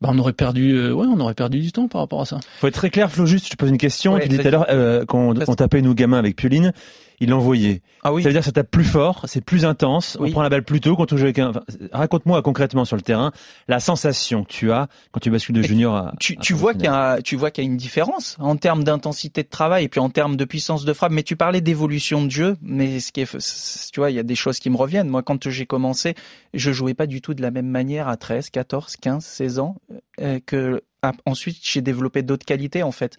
[0.01, 2.39] bah, on aurait perdu, euh, ouais, on aurait perdu du temps par rapport à ça.
[2.59, 3.25] Faut être très clair, Flo.
[3.25, 4.19] Juste, je te pose une question.
[4.19, 6.73] tu disais tout à l'heure euh, quand on tapait nous gamins avec Pioline,
[7.19, 7.81] il l'envoyait.
[8.03, 8.23] Ah oui.
[8.23, 10.63] Ça veut dire que ça tape plus fort, c'est plus intense, on prend la balle
[10.63, 11.51] plus tôt quand on joue avec un.
[11.91, 13.31] Raconte-moi concrètement sur le terrain
[13.67, 16.13] la sensation que tu as quand tu bascules de junior à.
[16.19, 18.83] Tu, tu vois qu'il y a, tu vois qu'il y a une différence en termes
[18.83, 21.11] d'intensité de travail et puis en termes de puissance de frappe.
[21.11, 24.23] Mais tu parlais d'évolution de jeu, mais ce qui est, tu vois, il y a
[24.23, 25.09] des choses qui me reviennent.
[25.09, 26.15] Moi, quand j'ai commencé,
[26.53, 29.75] je jouais pas du tout de la même manière à 13, 14, 15, 16 ans
[30.21, 30.81] euh, que
[31.25, 33.17] ensuite j'ai développé d'autres qualités en fait.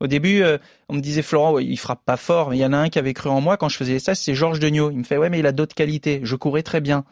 [0.00, 0.58] Au début, euh,
[0.88, 2.98] on me disait Florent, il frappe pas fort, mais il y en a un qui
[2.98, 4.90] avait cru en moi quand je faisais ça, c'est Georges Degnaud.
[4.90, 6.20] Il me fait ouais, mais il a d'autres qualités.
[6.22, 7.04] Je courais très bien,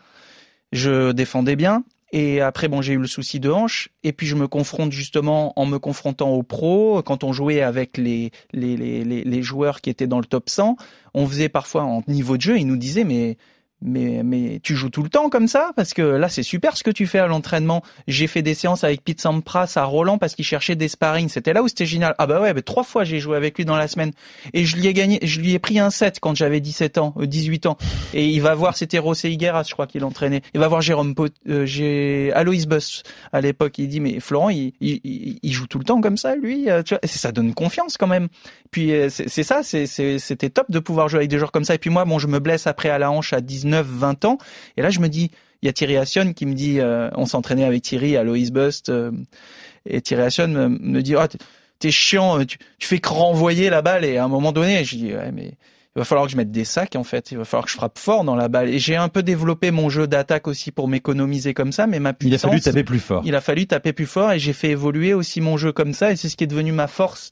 [0.72, 1.84] je défendais bien.
[2.12, 3.88] Et après, bon, j'ai eu le souci de hanche.
[4.04, 7.02] Et puis, je me confronte justement en me confrontant aux pros.
[7.02, 10.76] Quand on jouait avec les, les, les, les joueurs qui étaient dans le top 100,
[11.14, 13.36] on faisait parfois en niveau de jeu, ils nous disaient, mais
[13.82, 15.72] mais, mais tu joues tout le temps comme ça?
[15.76, 17.82] Parce que là, c'est super ce que tu fais à l'entraînement.
[18.08, 21.28] J'ai fait des séances avec Pete Sampras à Roland parce qu'il cherchait des sparring.
[21.28, 22.14] C'était là où c'était génial.
[22.18, 24.12] Ah bah ouais, trois fois j'ai joué avec lui dans la semaine.
[24.54, 27.14] Et je lui ai gagné, je lui ai pris un set quand j'avais 17 ans,
[27.18, 27.76] 18 euh, ans.
[28.14, 30.42] Et il va voir, c'était Rosé Higueras, je crois qu'il entraînait.
[30.54, 33.02] Il va voir Jérôme Pot, euh, j'ai Alois Bus
[33.32, 33.76] à l'époque.
[33.78, 36.70] Il dit, mais Florent, il, il, il, joue tout le temps comme ça, lui.
[36.70, 38.28] Euh, tu vois, ça donne confiance quand même.
[38.70, 41.74] Puis c'est ça, c'était top de pouvoir jouer avec des joueurs comme ça.
[41.74, 44.38] Et puis moi, bon, je me blesse après à la hanche à 19 20 ans.
[44.76, 45.30] Et là, je me dis,
[45.62, 48.50] il y a Thierry Assion qui me dit, euh, on s'entraînait avec Thierry à Lois
[48.52, 49.12] Bust, euh,
[49.86, 51.26] et Thierry Assion me, dit, oh,
[51.78, 54.04] t'es chiant, tu, fais que renvoyer la balle.
[54.04, 55.54] Et à un moment donné, je dis, ouais, mais
[55.96, 57.30] il va falloir que je mette des sacs en fait.
[57.30, 58.68] Il va falloir que je frappe fort dans la balle.
[58.68, 62.12] Et j'ai un peu développé mon jeu d'attaque aussi pour m'économiser comme ça, mais ma
[62.12, 62.42] puissance.
[62.42, 63.22] Il a fallu taper plus fort.
[63.24, 66.10] Il a fallu taper plus fort et j'ai fait évoluer aussi mon jeu comme ça
[66.10, 67.30] et c'est ce qui est devenu ma force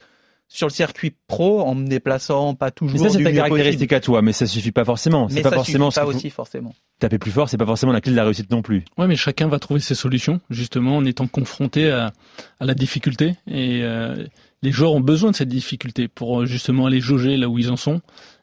[0.52, 3.00] sur le circuit pro en me déplaçant pas toujours.
[3.00, 5.28] Mais ça c'est ta caractéristique à toi, mais ça suffit pas forcément.
[5.30, 5.90] C'est pas ça forcément.
[5.90, 6.74] Suffit pas aussi forcément.
[6.98, 8.84] Taper plus fort, c'est pas forcément la clé de la réussite non plus.
[8.98, 12.12] Ouais, mais chacun va trouver ses solutions justement en étant confronté à,
[12.60, 14.26] à la difficulté et euh,
[14.62, 17.70] les joueurs ont besoin de cette difficulté pour euh, justement aller jauger là où ils
[17.70, 18.02] en sont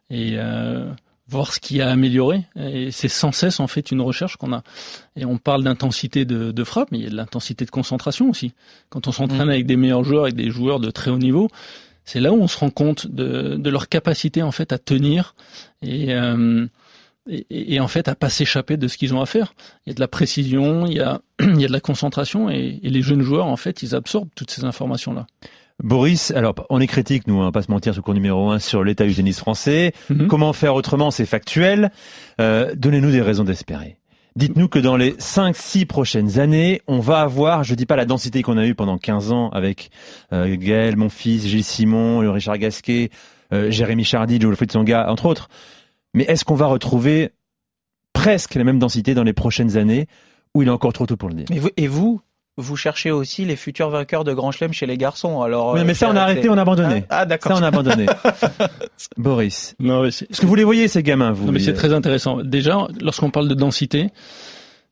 [0.09, 0.91] et euh,
[1.27, 2.45] voir ce qui a amélioré.
[2.55, 4.63] Et c'est sans cesse en fait une recherche qu'on a.
[5.15, 8.29] Et on parle d'intensité de, de, frappe, mais il y a de l'intensité de concentration
[8.29, 8.53] aussi.
[8.89, 9.51] Quand on s'entraîne mmh.
[9.51, 11.49] avec des meilleurs joueurs, avec des joueurs de très haut niveau,
[12.05, 15.35] c'est là où on se rend compte de, de, leur capacité en fait à tenir
[15.81, 16.65] et, euh,
[17.29, 19.53] et, et, en fait à pas s'échapper de ce qu'ils ont à faire.
[19.85, 22.49] Il y a de la précision, il y a, il y a de la concentration
[22.49, 25.27] et, et les jeunes joueurs en fait ils absorbent toutes ces informations là.
[25.81, 28.59] Boris, alors on est critique, nous, on va pas se mentir, ce cours numéro un
[28.59, 29.93] sur l'état du tennis français.
[30.11, 30.27] Mm-hmm.
[30.27, 31.91] Comment faire autrement, c'est factuel.
[32.41, 33.97] Euh, Donnez-nous des raisons d'espérer.
[34.39, 38.41] Dites-nous que dans les 5-6 prochaines années, on va avoir, je dis pas la densité
[38.41, 39.89] qu'on a eue pendant 15 ans avec
[40.31, 43.09] euh, Gaël, mon fils, Gilles Simon, Richard Gasquet,
[43.51, 45.49] euh, Jérémy Chardy, Joe Tsonga, entre autres.
[46.13, 47.31] Mais est-ce qu'on va retrouver
[48.13, 50.07] presque la même densité dans les prochaines années
[50.55, 51.45] où il est encore trop tôt pour le dire?
[51.75, 52.21] Et vous
[52.75, 55.41] cherchez aussi les futurs vainqueurs de Grand Chelem chez les garçons.
[55.41, 57.05] Alors, oui, mais ça, on a arrêté, on a abandonné.
[57.09, 57.53] Ah, d'accord.
[57.53, 58.05] Ça, on a abandonné.
[59.17, 59.75] Boris.
[59.79, 62.41] Non, Est-ce que vous les voyez, ces gamins, vous Non, mais c'est très intéressant.
[62.43, 64.09] Déjà, lorsqu'on parle de densité,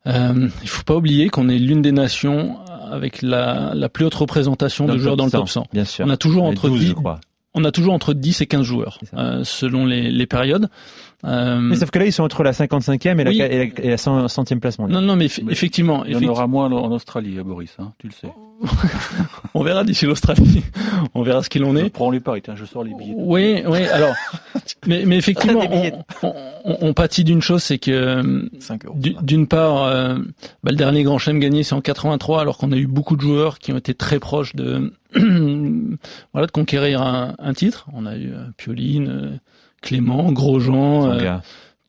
[0.07, 2.57] euh, il faut pas oublier qu'on est l'une des nations
[2.91, 5.68] avec la, la plus haute représentation de joueurs dans le top 100.
[5.74, 6.05] Bien sûr.
[6.05, 7.20] On a toujours entre 12, je crois
[7.57, 10.70] on a toujours entre 10 et 15 joueurs, euh, selon les, les périodes.
[11.26, 13.41] Euh, mais sauf que là, ils sont entre la 55e et la, Oui.
[13.41, 15.01] et la, et la 100, e place mondiale.
[15.01, 17.76] non, non, mais, eff- Mais effectivement, Il y en aura moins en Australie, euh, Boris,
[17.80, 18.28] hein, tu le sais.
[19.53, 20.63] on verra d'ici l'Australie,
[21.15, 21.89] on verra ce qu'il en Je est.
[21.89, 23.13] prends les paris, tiens, je sors les billets.
[23.18, 23.84] Oui, oui.
[23.88, 24.13] Alors,
[24.86, 25.91] mais, mais effectivement, on,
[26.65, 28.95] on, on pâtit d'une chose, c'est que 5 euros.
[28.97, 30.18] du- d'une part, euh,
[30.63, 33.22] bah, le dernier Grand Chelem gagné, c'est en 83, alors qu'on a eu beaucoup de
[33.22, 34.93] joueurs qui ont été très proches de
[36.34, 37.88] voilà de conquérir un, un titre.
[37.93, 39.38] On a eu Pioline, euh,
[39.82, 41.41] Clément, Grosjean, Son euh, gars.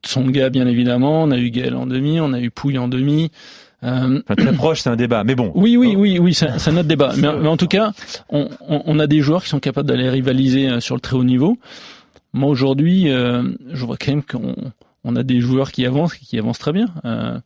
[0.05, 1.23] Tsonga bien évidemment.
[1.25, 3.31] On a eu Gaël en demi, on a eu Pouille en demi.
[3.85, 5.23] Euh, Enfin, très proche, c'est un débat.
[5.25, 5.53] Mais bon.
[5.55, 7.13] oui, oui, oui, oui, c'est autre débat.
[7.17, 7.93] Mais, mais en tout cas,
[8.29, 11.17] on, on, on a des joueurs qui sont capables d'aller rivaliser euh, sur le très
[11.17, 11.59] haut niveau.
[12.33, 14.55] Moi aujourd'hui, euh, je vois quand même qu'on
[15.05, 16.87] on a des joueurs qui avancent, qui avancent très bien.
[17.05, 17.39] Euh,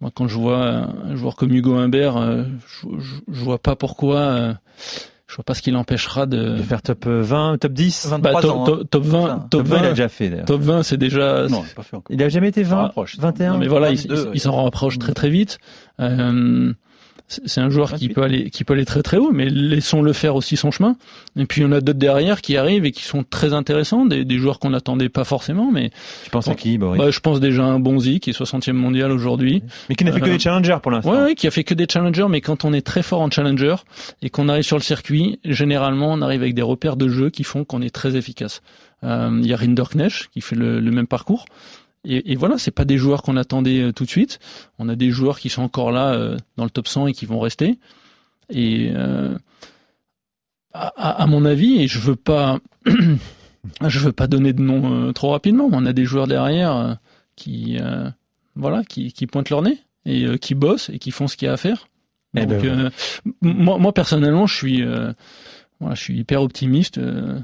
[0.00, 3.76] moi, quand je vois un joueur comme Hugo Humbert, euh, je, je, je vois pas
[3.76, 4.52] pourquoi, euh,
[5.32, 6.56] je vois pas ce qui l'empêchera de.
[6.58, 8.62] De faire top 20, top 10 23 Bah, top, ans.
[8.62, 8.66] hein.
[8.66, 10.44] top- top 20, Enfin, top Top 20, il a 20, déjà fait d'ailleurs.
[10.44, 11.48] top 20, c'est déjà.
[11.48, 12.14] Non, j'ai pas fait encore.
[12.14, 13.18] Il a jamais été Ça 20, rapproche.
[13.18, 14.30] 21 Non, mais voilà, il, 22, il- ouais.
[14.34, 15.58] il s'en rapproche très très vite.
[16.00, 16.72] Euh,
[17.44, 18.14] c'est un joueur qui 28.
[18.14, 20.96] peut aller qui peut aller très très haut, mais laissons-le faire aussi son chemin.
[21.36, 24.38] Et puis on a d'autres derrière qui arrivent et qui sont très intéressants, des, des
[24.38, 25.90] joueurs qu'on n'attendait pas forcément, mais
[26.24, 28.72] Tu penses à qui, Boris bah, je pense déjà à un Bonzi qui est 60e
[28.72, 29.62] mondial aujourd'hui.
[29.88, 31.12] Mais qui n'a fait que Euh, des challengers pour l'instant.
[31.12, 33.30] Ouais, ouais, qui a fait que des challengers, mais quand on est très fort en
[33.30, 33.76] challenger
[34.22, 37.44] et qu'on arrive sur le circuit, généralement on arrive avec des repères de jeu qui
[37.44, 38.62] font qu'on est très efficace.
[39.04, 41.44] Euh, Il y a Rinderknecht qui fait le, le même parcours.
[42.04, 44.38] Et, et voilà, c'est pas des joueurs qu'on attendait euh, tout de suite.
[44.78, 47.26] On a des joueurs qui sont encore là euh, dans le top 100 et qui
[47.26, 47.78] vont rester.
[48.50, 49.36] Et euh,
[50.74, 52.58] à, mon avis, et je veux pas,
[53.86, 56.76] je veux pas donner de nom euh, trop rapidement, mais on a des joueurs derrière
[56.76, 56.94] euh,
[57.36, 58.08] qui, euh,
[58.56, 61.48] voilà, qui, qui pointent leur nez et qui bossent et qui font ce qu'il y
[61.48, 61.86] a à faire.
[62.36, 62.90] Eh Donc, ben, euh,
[63.26, 65.12] m- moi, moi personnellement, je suis, euh,
[65.78, 66.98] voilà, je suis hyper optimiste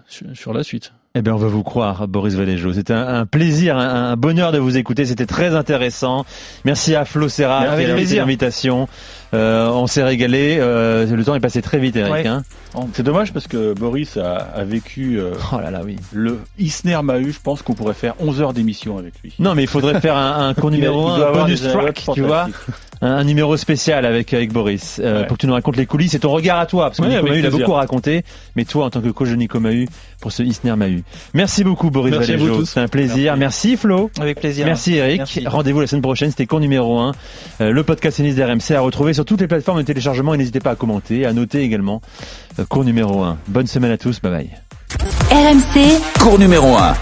[0.09, 0.92] sur, sur la suite.
[1.14, 2.72] Eh bien, on va vous croire, Boris Valéjo.
[2.74, 5.04] C'était un, un plaisir, un, un bonheur de vous écouter.
[5.06, 6.24] C'était très intéressant.
[6.64, 8.88] Merci à Flo Serra Avec a l'invitation.
[9.34, 10.59] Euh, on s'est régalé.
[10.61, 12.12] Euh, le temps est passé très vite, Eric.
[12.12, 12.26] Ouais.
[12.26, 12.44] Hein
[12.92, 15.96] C'est dommage parce que Boris a, a vécu euh, oh là là, oui.
[16.12, 17.32] le Isner Mahu.
[17.32, 19.34] Je pense qu'on pourrait faire 11 heures d'émission avec lui.
[19.38, 21.42] Non, mais il faudrait faire un, un cours Il a- numéro il 1, doit un
[21.42, 22.48] bonus track, tu vois.
[23.00, 25.26] Un, numéro spécial avec, avec Boris, euh, Ouais.
[25.28, 27.11] pour que tu nous racontes les coulisses et ton regard à toi, parce que Ouais,
[27.11, 27.59] Nico Mahu l'a plaisir.
[27.66, 28.24] beaucoup raconté,
[28.56, 29.86] mais toi en tant que coach de Nico Mahu,
[30.20, 31.04] pour ce Isner Mahu.
[31.34, 32.66] Merci beaucoup Boris Merci à vous Valéjo, tous.
[32.66, 33.36] c'est un plaisir.
[33.36, 34.11] Merci, Flo.
[34.20, 34.66] Avec plaisir.
[34.66, 35.40] Merci Eric.
[35.46, 37.12] Rendez-vous la semaine prochaine, c'était cours numéro 1.
[37.61, 40.61] Euh, le podcast tennis d'RMC à retrouver sur toutes les plateformes de téléchargement et n'hésitez
[40.61, 42.00] pas à commenter, à noter également.
[42.59, 43.38] Euh, cours numéro 1.
[43.48, 44.50] Bonne semaine à tous, bye bye.
[45.30, 46.94] RMC Cours numéro 1.